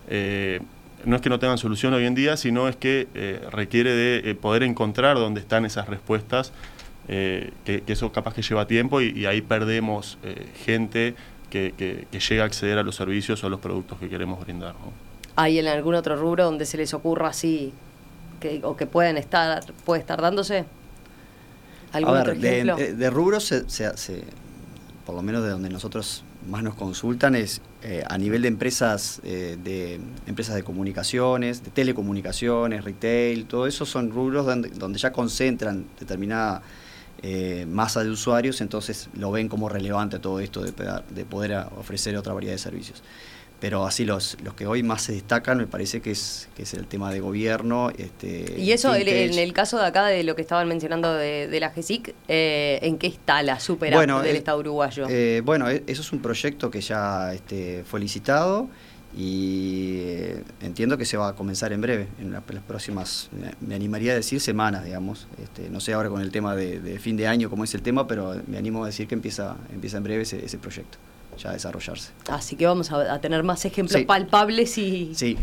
eh, 0.08 0.60
no 1.04 1.16
es 1.16 1.22
que 1.24 1.30
no 1.30 1.40
tengan 1.40 1.58
solución 1.58 1.96
hoy 1.96 2.06
en 2.06 2.14
día, 2.14 2.38
sino 2.38 2.68
es 2.68 2.76
que 2.76 3.08
eh, 3.16 3.42
requiere 3.52 3.90
de 3.90 4.30
eh, 4.30 4.36
poder 4.36 4.62
encontrar 4.62 5.18
dónde 5.18 5.42
están 5.42 5.66
esas 5.66 5.88
respuestas, 5.88 6.54
que, 7.08 7.84
eso 7.88 8.12
capaz 8.12 8.36
que 8.36 8.44
lleva 8.44 8.68
tiempo 8.68 9.02
y, 9.02 9.26
ahí 9.26 9.42
perdemos 9.42 10.20
gente 10.64 11.16
que, 11.50 12.06
llega 12.12 12.44
a 12.44 12.46
acceder 12.46 12.78
a 12.78 12.84
los 12.84 12.96
servicios 12.96 13.44
o 13.44 13.48
a 13.48 13.50
los 13.50 13.62
productos 13.62 13.98
que 13.98 14.10
queremos 14.10 14.40
brindar. 14.42 14.76
¿Hay 15.38 15.58
en 15.58 15.68
algún 15.68 15.96
otro 15.96 16.18
rubro 16.18 16.44
donde 16.44 16.66
se 16.66 16.78
les 16.78 16.94
ocurra 16.94 17.30
así 17.30 17.74
o 18.62 18.76
que 18.78 18.86
pueden 18.86 19.18
estar, 19.18 19.64
puede 19.86 20.02
estar 20.02 20.22
dándose? 20.22 20.66
A 22.06 22.24
ver, 22.24 22.38
De, 22.38 23.10
rubros, 23.10 23.46
se, 23.46 24.24
por 25.06 25.16
lo 25.16 25.22
menos 25.22 25.44
de 25.44 25.50
donde 25.50 25.70
nosotros 25.70 26.24
más 26.48 26.64
nos 26.64 26.76
consultan, 26.76 27.36
es 27.36 27.62
eh, 27.84 28.04
a 28.08 28.18
nivel 28.18 28.42
de 28.42 28.48
empresas, 28.48 29.22
eh, 29.24 29.58
de 29.62 30.00
empresas 30.28 30.56
de 30.56 30.64
comunicaciones, 30.64 31.64
de 31.64 31.72
telecomunicaciones, 31.72 32.84
retail, 32.84 33.46
todo 33.46 33.68
eso 33.68 33.86
son 33.86 34.12
rubros 34.12 34.46
donde, 34.46 34.70
donde 34.70 34.98
ya 34.98 35.12
concentran 35.12 35.86
determinada 36.00 36.62
eh, 37.22 37.66
masa 37.70 38.04
de 38.04 38.10
usuarios, 38.10 38.62
entonces 38.62 39.10
lo 39.14 39.32
ven 39.32 39.50
como 39.50 39.70
relevante 39.70 40.20
todo 40.20 40.40
esto 40.40 40.62
de, 40.62 40.72
de 41.10 41.26
poder 41.26 41.66
ofrecer 41.78 42.16
otra 42.16 42.34
variedad 42.34 42.54
de 42.54 42.60
servicios 42.60 43.04
pero 43.60 43.86
así 43.86 44.06
los, 44.06 44.38
los 44.44 44.54
que 44.54 44.68
hoy 44.68 44.84
más 44.84 45.04
se 45.04 45.14
destacan 45.14 45.58
me 45.58 45.68
parece 45.68 46.02
que 46.02 46.12
es, 46.12 46.48
que 46.56 46.64
es 46.64 46.74
el 46.74 46.86
tema 46.86 47.12
de 47.12 47.20
gobierno. 47.20 47.90
Este, 47.98 48.56
y 48.58 48.72
eso, 48.72 48.94
en 48.94 49.40
el 49.40 49.54
caso 49.54 49.80
de 49.80 49.86
acá, 49.86 50.06
de 50.06 50.24
lo 50.24 50.36
que 50.36 50.42
estaban 50.42 50.68
mencionando 50.68 51.14
de, 51.14 51.58
la 51.60 51.72
GESIC, 51.72 52.14
eh, 52.28 52.80
¿en 52.84 52.98
qué 52.98 53.08
está 53.08 53.42
la 53.42 53.60
super 53.60 53.98
del 53.98 54.26
eh, 54.26 54.38
Estado 54.38 54.60
uruguayo? 54.60 55.08
Eh, 55.10 55.42
bueno, 55.44 55.70
e, 55.70 55.84
eso 55.88 56.02
es 56.02 56.12
un 56.12 56.22
proyecto 56.22 56.70
que 56.70 56.82
ya 56.82 57.34
este, 57.34 57.84
fue 57.84 58.00
licitado 58.00 58.70
y 59.18 60.02
entiendo 60.62 60.96
que 61.00 61.06
se 61.06 61.18
va 61.18 61.30
a 61.30 61.36
comenzar 61.36 61.74
en 61.74 61.82
breve, 61.82 62.08
en, 62.22 62.32
las 62.32 62.44
próximas, 62.44 63.32
me 63.60 63.74
animaría 63.74 64.12
a 64.12 64.16
decir 64.16 64.40
semanas, 64.40 64.86
digamos. 64.86 65.28
Este, 65.42 65.72
no 65.72 65.80
sé 65.80 65.94
ahora 65.94 66.10
con 66.10 66.22
el 66.22 66.30
tema 66.30 66.56
de, 66.56 67.00
fin 67.00 67.18
de 67.18 67.26
año 67.26 67.50
cómo 67.50 67.64
es 67.64 67.74
el 67.74 67.82
tema, 67.82 68.06
pero 68.06 68.40
me 68.46 68.60
animo 68.60 68.84
a 68.84 68.88
decir 68.88 69.08
que 69.08 69.16
empieza, 69.16 69.56
empieza 69.74 69.98
en 69.98 70.04
breve 70.04 70.22
ese, 70.22 70.46
ese 70.46 70.60
proyecto 70.60 71.00
ya 71.38 71.52
desarrollarse. 71.52 72.12
Así 72.30 72.56
que 72.56 72.66
vamos 72.66 72.92
a, 72.92 73.20
tener 73.20 73.44
más 73.44 73.64
ejemplos 73.66 74.04
palpables 74.04 74.78
y, 74.78 75.14
sí, 75.16 75.38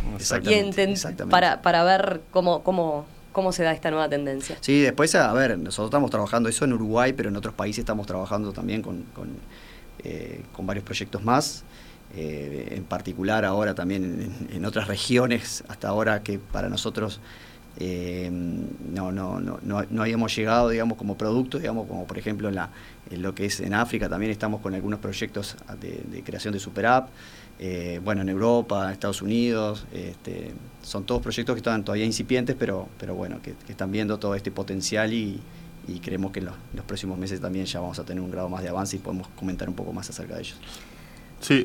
Para, 1.31 1.63
para 1.63 1.85
ver 1.85 2.23
cómo, 2.31 2.63
cómo, 2.63 3.07
cómo 3.33 3.53
se 3.53 3.65
da 3.65 3.73
esta 3.73 3.91
nueva 3.91 4.09
tendencia. 4.09 4.57
Sí, 4.61 4.81
después, 4.81 5.15
a 5.15 5.33
ver, 5.33 5.59
nosotros 5.59 5.89
estamos 5.89 6.11
trabajando 6.11 6.49
eso 6.49 6.65
en 6.65 6.73
Uruguay, 6.73 7.13
pero 7.13 7.29
en 7.29 7.37
otros 7.37 7.55
países 7.55 7.81
estamos 7.81 8.07
trabajando 8.07 8.53
también 8.53 8.81
con, 8.81 9.03
con, 9.15 9.29
eh, 10.05 10.43
varios 10.59 10.85
proyectos 10.85 11.23
más. 11.23 11.65
Eh, 12.17 12.69
en 12.77 12.85
particular 12.85 13.45
ahora 13.45 13.75
también 13.75 14.49
en, 14.53 14.65
otras 14.65 14.87
regiones, 14.87 15.65
hasta 15.67 15.89
ahora 15.89 16.23
que 16.23 16.39
para 16.39 16.69
nosotros 16.69 17.21
eh, 17.79 18.31
no, 18.31 19.11
no, 19.11 19.41
no, 19.41 19.59
no, 19.63 20.03
habíamos 20.03 20.35
llegado, 20.37 20.69
digamos, 20.69 20.97
como 20.97 21.17
producto, 21.17 21.59
digamos, 21.59 21.89
como 21.89 22.07
por 22.07 22.19
ejemplo 22.19 22.49
en, 22.49 22.55
la, 22.55 22.71
en 23.11 23.23
lo 23.23 23.35
que 23.35 23.47
es 23.47 23.61
en 23.61 23.75
África, 23.75 24.09
también 24.09 24.31
estamos 24.31 24.61
con 24.61 24.75
algunos 24.75 25.01
proyectos 25.01 25.57
de, 25.81 26.23
creación 26.23 26.55
de 26.55 26.61
super 26.61 26.87
app, 26.87 27.09
eh, 27.59 28.01
bueno, 28.05 28.23
en 28.23 28.29
Europa, 28.29 28.85
en 28.85 28.93
Estados 28.93 29.23
Unidos, 29.23 29.87
este, 29.93 30.53
son 30.83 31.05
todos 31.05 31.21
proyectos 31.21 31.55
que 31.55 31.59
están 31.59 31.85
todavía 31.85 32.05
incipientes, 32.05 32.55
pero, 32.59 32.89
pero 32.99 33.15
bueno, 33.15 33.41
que, 33.43 33.55
están 33.69 33.91
viendo 33.91 34.19
todo 34.19 34.35
este 34.35 34.51
potencial 34.51 35.13
y, 35.13 35.41
creemos 36.03 36.33
que 36.33 36.41
en 36.41 36.47
los 36.47 36.85
próximos 36.87 37.19
meses 37.19 37.43
también 37.43 37.67
ya 37.67 37.79
vamos 37.79 37.99
a 37.99 38.05
tener 38.05 38.23
un 38.23 38.31
grado 38.31 38.49
más 38.49 38.63
de 38.63 38.71
avance 38.71 38.97
y 38.97 39.01
podemos 39.01 39.29
comentar 39.37 39.69
un 39.69 39.75
poco 39.75 39.93
más 39.93 40.09
acerca 40.09 40.35
de 40.35 40.41
ellos. 40.41 40.57
Sí, 41.45 41.63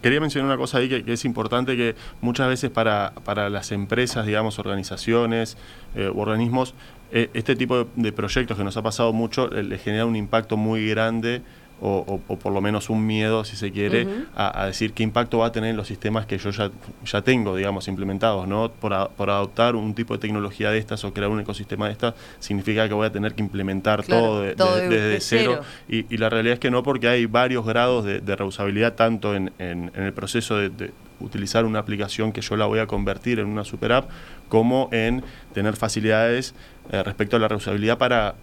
quería 0.00 0.22
mencionar 0.22 0.46
una 0.46 0.56
cosa 0.56 0.78
ahí 0.78 0.88
que, 0.88 1.12
es 1.12 1.26
importante, 1.26 1.76
que 1.76 1.94
muchas 2.22 2.48
veces 2.48 2.70
para, 2.70 3.12
para 3.24 3.50
las 3.50 3.72
empresas, 3.72 4.24
digamos, 4.24 4.58
organizaciones 4.58 5.58
eh, 5.94 6.08
u 6.08 6.18
organismos, 6.18 6.72
eh, 7.12 7.28
este 7.34 7.54
tipo 7.54 7.86
de, 7.94 8.12
proyectos 8.12 8.56
que 8.56 8.64
nos 8.64 8.78
ha 8.78 8.82
pasado 8.82 9.12
mucho 9.12 9.48
les 9.48 9.66
le 9.66 9.76
genera 9.76 10.06
un 10.06 10.16
impacto 10.16 10.56
muy 10.56 10.88
grande 10.88 11.42
o, 11.80 12.18
por 12.18 12.52
lo 12.52 12.60
menos 12.60 12.90
un 12.90 13.06
miedo, 13.06 13.44
si 13.44 13.56
se 13.56 13.70
quiere, 13.70 14.06
a, 14.34 14.66
decir 14.66 14.92
qué 14.92 15.02
impacto 15.02 15.38
va 15.38 15.46
a 15.46 15.52
tener 15.52 15.70
en 15.70 15.76
los 15.76 15.86
sistemas 15.86 16.26
que 16.26 16.38
yo 16.38 16.50
ya, 16.50 16.70
ya 17.04 17.22
tengo, 17.22 17.54
digamos, 17.54 17.86
implementados, 17.88 18.48
¿no? 18.48 18.70
Por, 18.70 18.92
adoptar 18.92 19.76
un 19.76 19.94
tipo 19.94 20.14
de 20.14 20.20
tecnología 20.20 20.70
de 20.70 20.78
estas 20.78 21.04
o 21.04 21.12
crear 21.12 21.30
un 21.30 21.40
ecosistema 21.40 21.86
de 21.86 21.92
estas, 21.92 22.14
significa 22.40 22.88
que 22.88 22.94
voy 22.94 23.06
a 23.06 23.12
tener 23.12 23.34
que 23.34 23.42
implementar 23.42 24.02
todo, 24.04 24.42
desde 24.42 25.20
cero. 25.20 25.60
Y, 25.88 26.16
la 26.18 26.28
realidad 26.28 26.54
es 26.54 26.60
que 26.60 26.70
no, 26.70 26.82
porque 26.82 27.08
hay 27.08 27.26
varios 27.26 27.64
grados 27.64 28.04
de, 28.04 28.36
reusabilidad, 28.36 28.94
tanto 28.94 29.34
en, 29.34 29.52
el 29.58 30.12
proceso 30.12 30.56
de, 30.56 30.92
utilizar 31.20 31.64
una 31.64 31.80
aplicación 31.80 32.32
que 32.32 32.40
yo 32.40 32.56
la 32.56 32.66
voy 32.66 32.78
a 32.78 32.86
convertir 32.86 33.40
en 33.40 33.46
una 33.46 33.64
super 33.64 33.92
app, 33.92 34.08
como 34.48 34.88
en 34.92 35.24
tener 35.52 35.76
facilidades 35.76 36.54
eh, 36.90 37.02
respecto 37.02 37.36
a 37.36 37.38
la 37.38 37.48
reusabilidad 37.48 37.98
para 37.98 38.34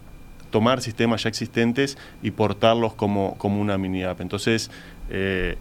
tomar 0.50 0.80
sistemas 0.80 1.22
ya 1.22 1.28
existentes 1.28 1.98
y 2.22 2.30
portarlos 2.30 2.94
como, 2.94 3.36
como 3.38 3.60
una 3.60 3.78
mini 3.78 4.04
app. 4.04 4.20
Entonces, 4.20 4.70
eh, 5.10 5.56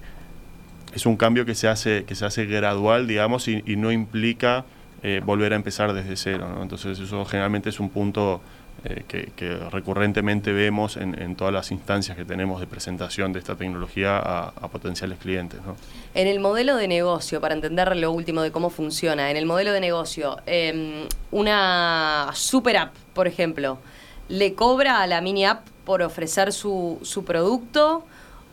es 0.93 1.05
un 1.05 1.17
cambio 1.17 1.45
que 1.45 1.55
se 1.55 1.67
hace, 1.67 2.05
que 2.05 2.15
se 2.15 2.25
hace 2.25 2.45
gradual, 2.45 3.07
digamos, 3.07 3.47
y, 3.47 3.61
no 3.75 3.91
implica 3.91 4.65
eh, 5.03 5.21
volver 5.23 5.53
a 5.53 5.55
empezar 5.57 5.93
desde 5.93 6.15
cero. 6.15 6.59
Entonces, 6.61 6.99
eso 6.99 7.25
generalmente 7.25 7.69
es 7.69 7.79
un 7.79 7.89
punto 7.89 8.41
eh, 8.87 9.03
que, 9.07 9.57
recurrentemente 9.71 10.53
vemos 10.53 10.95
en, 10.97 11.35
todas 11.35 11.51
las 11.51 11.71
instancias 11.71 12.15
que 12.15 12.23
tenemos 12.23 12.59
de 12.59 12.67
presentación 12.67 13.33
de 13.33 13.39
esta 13.39 13.55
tecnología 13.55 14.17
a, 14.17 14.67
potenciales 14.69 15.17
clientes. 15.17 15.59
En 16.13 16.27
el 16.27 16.39
modelo 16.39 16.75
de 16.75 16.87
negocio, 16.87 17.41
para 17.41 17.55
entender 17.55 17.95
lo 17.95 18.11
último 18.11 18.41
de 18.41 18.51
cómo 18.51 18.69
funciona, 18.69 19.31
en 19.31 19.37
el 19.37 19.45
modelo 19.45 19.71
de 19.71 19.79
negocio, 19.79 20.37
em, 20.45 21.07
una 21.31 22.29
super 22.33 22.77
app, 22.77 22.93
por 23.13 23.27
ejemplo, 23.27 23.79
le 24.29 24.53
cobra 24.53 25.01
a 25.01 25.07
la 25.07 25.21
mini 25.21 25.45
app 25.45 25.67
por 25.85 26.01
ofrecer 26.01 26.51
su, 26.51 26.99
su 27.03 27.23
producto 27.23 28.03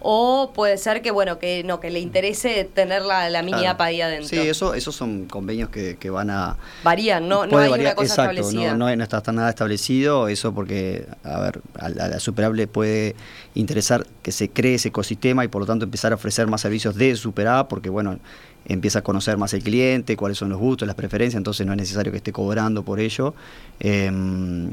o 0.04 0.50
puede 0.52 0.78
ser 0.78 1.00
que 1.00 1.12
bueno 1.12 1.38
que 1.38 1.62
no 1.62 1.78
que 1.78 1.88
le 1.90 2.00
interese 2.00 2.64
tener 2.64 3.02
la, 3.02 3.30
la 3.30 3.42
mini 3.42 3.66
app 3.66 3.80
ahí 3.80 4.00
adentro. 4.00 4.28
Sí, 4.28 4.36
eso 4.36 4.74
esos 4.74 4.96
son 4.96 5.26
convenios 5.26 5.70
que, 5.70 6.10
van 6.10 6.28
a 6.30 6.56
varían, 6.82 7.28
no, 7.28 7.46
no 7.46 7.58
hay 7.58 7.72
una 7.72 7.94
cosa 7.94 8.14
exacto, 8.14 8.32
establecida. 8.32 8.74
No, 8.74 8.94
no, 8.94 9.02
está 9.02 9.32
nada 9.32 9.48
establecido, 9.48 10.26
eso 10.26 10.52
porque 10.52 11.06
a 11.22 11.40
ver, 11.40 11.60
a 11.78 11.88
la, 11.88 12.04
a 12.06 12.20
Super 12.20 12.52
le 12.52 12.66
puede 12.66 13.14
interesar 13.54 14.04
que 14.22 14.32
se 14.32 14.50
cree 14.50 14.74
ese 14.74 14.88
ecosistema 14.88 15.44
y 15.44 15.48
por 15.48 15.62
lo 15.62 15.66
tanto 15.66 15.84
empezar 15.84 16.10
a 16.10 16.16
ofrecer 16.16 16.48
más 16.48 16.60
servicios 16.62 16.96
de 16.96 17.14
Super 17.14 17.46
App 17.46 17.68
porque 17.68 17.88
bueno, 17.88 18.18
empieza 18.66 19.00
a 19.00 19.02
conocer 19.02 19.36
más 19.36 19.54
el 19.54 19.62
cliente, 19.62 20.16
cuáles 20.16 20.38
son 20.38 20.48
los 20.48 20.58
gustos, 20.58 20.86
las 20.86 20.96
preferencias, 20.96 21.38
entonces 21.38 21.64
no 21.64 21.72
es 21.72 21.78
necesario 21.78 22.10
que 22.10 22.18
esté 22.18 22.32
cobrando 22.32 22.82
por 22.82 22.98
ello. 22.98 23.34
Em, 23.78 24.70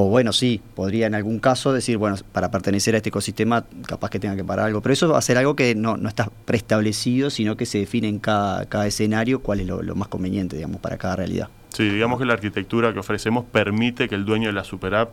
o 0.00 0.08
bueno, 0.08 0.32
sí, 0.32 0.60
podría 0.76 1.08
en 1.08 1.16
algún 1.16 1.40
caso 1.40 1.72
decir, 1.72 1.96
bueno, 1.96 2.14
para 2.30 2.52
pertenecer 2.52 2.94
a 2.94 2.98
este 2.98 3.08
ecosistema 3.08 3.64
capaz 3.84 4.10
que 4.10 4.20
tenga 4.20 4.36
que 4.36 4.44
pagar 4.44 4.66
algo, 4.66 4.80
pero 4.80 4.92
eso 4.92 5.08
va 5.08 5.18
a 5.18 5.22
ser 5.22 5.38
algo 5.38 5.56
que 5.56 5.74
no, 5.74 5.96
no 5.96 6.08
está 6.08 6.30
preestablecido, 6.44 7.30
sino 7.30 7.56
que 7.56 7.66
se 7.66 7.78
define 7.78 8.06
en 8.06 8.20
cada, 8.20 8.64
cada 8.66 8.86
escenario 8.86 9.40
cuál 9.40 9.58
es 9.58 9.66
lo, 9.66 9.94
más 9.96 10.06
conveniente, 10.06 10.54
digamos, 10.54 10.80
para 10.80 10.98
cada 10.98 11.16
realidad. 11.16 11.48
Sí, 11.70 11.88
digamos 11.88 12.20
que 12.20 12.26
la 12.26 12.34
arquitectura 12.34 12.92
que 12.92 13.00
ofrecemos 13.00 13.44
permite 13.44 14.08
que 14.08 14.14
el 14.14 14.24
dueño 14.24 14.46
de 14.46 14.52
la 14.52 14.62
super 14.62 14.94
app 14.94 15.10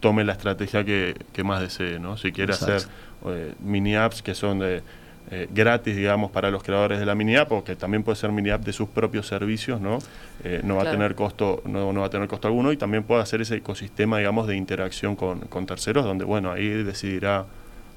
tome 0.00 0.24
la 0.24 0.32
estrategia 0.32 0.84
que, 0.84 1.14
más 1.42 1.62
desee, 1.62 1.98
¿no? 1.98 2.18
Si 2.18 2.32
quiere 2.32 2.52
hacer 2.52 2.82
eh, 3.24 3.54
mini 3.60 3.96
apps 3.96 4.20
que 4.20 4.34
son 4.34 4.58
de 4.58 4.82
eh, 5.30 5.48
gratis, 5.52 5.96
digamos, 5.96 6.30
para 6.30 6.50
los 6.50 6.62
creadores 6.62 6.98
de 6.98 7.06
la 7.06 7.14
mini 7.14 7.36
app, 7.36 7.50
o 7.52 7.64
que 7.64 7.76
también 7.76 8.02
puede 8.02 8.16
ser 8.16 8.30
mini 8.32 8.50
app 8.50 8.64
de 8.64 8.72
sus 8.72 8.88
propios 8.88 9.26
servicios, 9.26 9.80
¿no? 9.80 9.98
Eh, 10.44 10.60
no 10.62 10.76
va 10.76 10.82
a 10.82 10.90
tener 10.90 11.14
costo, 11.14 11.62
no, 11.64 11.92
no, 11.92 12.00
va 12.00 12.06
a 12.06 12.10
tener 12.10 12.28
costo 12.28 12.48
alguno, 12.48 12.72
y 12.72 12.76
también 12.76 13.02
puede 13.02 13.22
hacer 13.22 13.40
ese 13.40 13.56
ecosistema, 13.56 14.18
digamos, 14.18 14.46
de 14.46 14.56
interacción 14.56 15.16
con, 15.16 15.40
con 15.40 15.66
terceros, 15.66 16.04
donde 16.04 16.24
bueno, 16.24 16.52
ahí 16.52 16.68
decidirá 16.68 17.46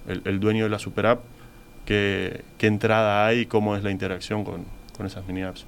el, 0.08 0.22
el 0.26 0.40
dueño 0.40 0.64
de 0.64 0.70
la 0.70 0.80
super 0.80 1.06
app 1.06 1.20
qué, 1.90 2.44
qué 2.60 2.68
entrada 2.68 3.26
hay 3.26 3.40
y 3.40 3.46
cómo 3.48 3.76
es 3.76 3.84
la 3.84 3.90
interacción 3.90 4.44
con, 4.44 4.64
con 4.96 5.08
esas 5.08 5.26
mini 5.28 5.42
apps. 5.42 5.66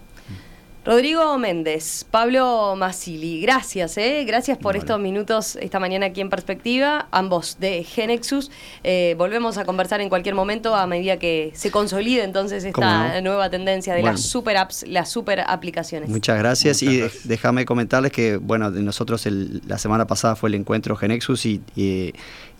Rodrigo 0.83 1.37
Méndez, 1.37 2.07
Pablo 2.09 2.75
Masili, 2.75 3.39
gracias, 3.39 3.99
¿eh? 3.99 4.23
gracias 4.25 4.57
por 4.57 4.75
estos 4.75 4.99
minutos 4.99 5.55
esta 5.61 5.79
mañana 5.79 6.07
aquí 6.07 6.21
en 6.21 6.29
Perspectiva, 6.31 7.07
ambos 7.11 7.57
de 7.59 7.83
Genexus. 7.83 8.49
Eh, 8.83 9.13
volvemos 9.15 9.59
a 9.59 9.65
conversar 9.65 10.01
en 10.01 10.09
cualquier 10.09 10.33
momento 10.33 10.73
a 10.73 10.87
medida 10.87 11.17
que 11.17 11.51
se 11.53 11.69
consolide 11.69 12.23
entonces 12.23 12.63
esta 12.63 13.21
nueva 13.21 13.51
tendencia 13.51 13.93
de 13.93 14.01
las 14.01 14.21
super 14.21 14.57
apps, 14.57 14.83
las 14.87 15.11
super 15.11 15.41
aplicaciones. 15.45 16.09
Muchas 16.09 16.39
gracias 16.39 16.81
y 16.81 17.03
déjame 17.25 17.63
comentarles 17.65 18.11
que, 18.11 18.37
bueno, 18.37 18.71
nosotros 18.71 19.27
la 19.67 19.77
semana 19.77 20.07
pasada 20.07 20.35
fue 20.35 20.49
el 20.49 20.55
encuentro 20.55 20.95
Genexus 20.95 21.45
y, 21.45 21.61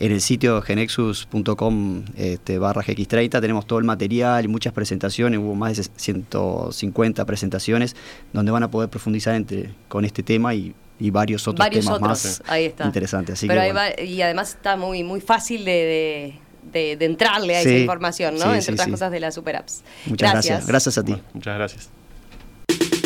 en 0.02 0.12
el 0.12 0.20
sitio 0.20 0.62
genexus.com 0.64 2.06
este, 2.18 2.58
barra 2.58 2.82
GX30 2.82 3.39
tenemos 3.39 3.68
todo 3.68 3.78
el 3.78 3.86
material 3.86 4.43
y 4.43 4.47
muchas 4.47 4.74
presentaciones, 4.74 5.39
hubo 5.39 5.54
más 5.54 5.78
de 5.78 5.84
150 5.95 7.26
presentaciones 7.26 7.95
donde 8.34 8.52
van 8.52 8.64
a 8.64 8.72
poder 8.72 8.89
profundizar 8.89 9.36
entre, 9.36 9.70
con 9.88 10.04
este 10.04 10.24
tema 10.24 10.56
y, 10.56 10.74
varios 10.99 11.47
otros 11.47 11.68
temas 11.70 11.99
más 11.99 12.43
interesantes. 12.84 13.43
y 13.43 14.22
además 14.22 14.49
está 14.49 14.78
muy, 14.78 15.04
muy 15.04 15.20
fácil 15.20 15.66
de, 15.66 16.39
entrarle 16.74 17.56
a 17.56 17.62
esa 17.62 17.72
información, 17.72 18.38
¿no? 18.38 18.54
Entre 18.54 18.74
otras 18.74 18.88
cosas 18.88 19.12
de 19.12 19.20
las 19.20 19.36
super 19.36 19.56
apps. 19.56 19.84
Muchas 20.06 20.32
gracias. 20.32 20.68
Gracias, 20.68 20.97
a 20.97 21.04
ti. 21.04 21.16
muchas 21.34 21.56
gracias. 21.58 22.01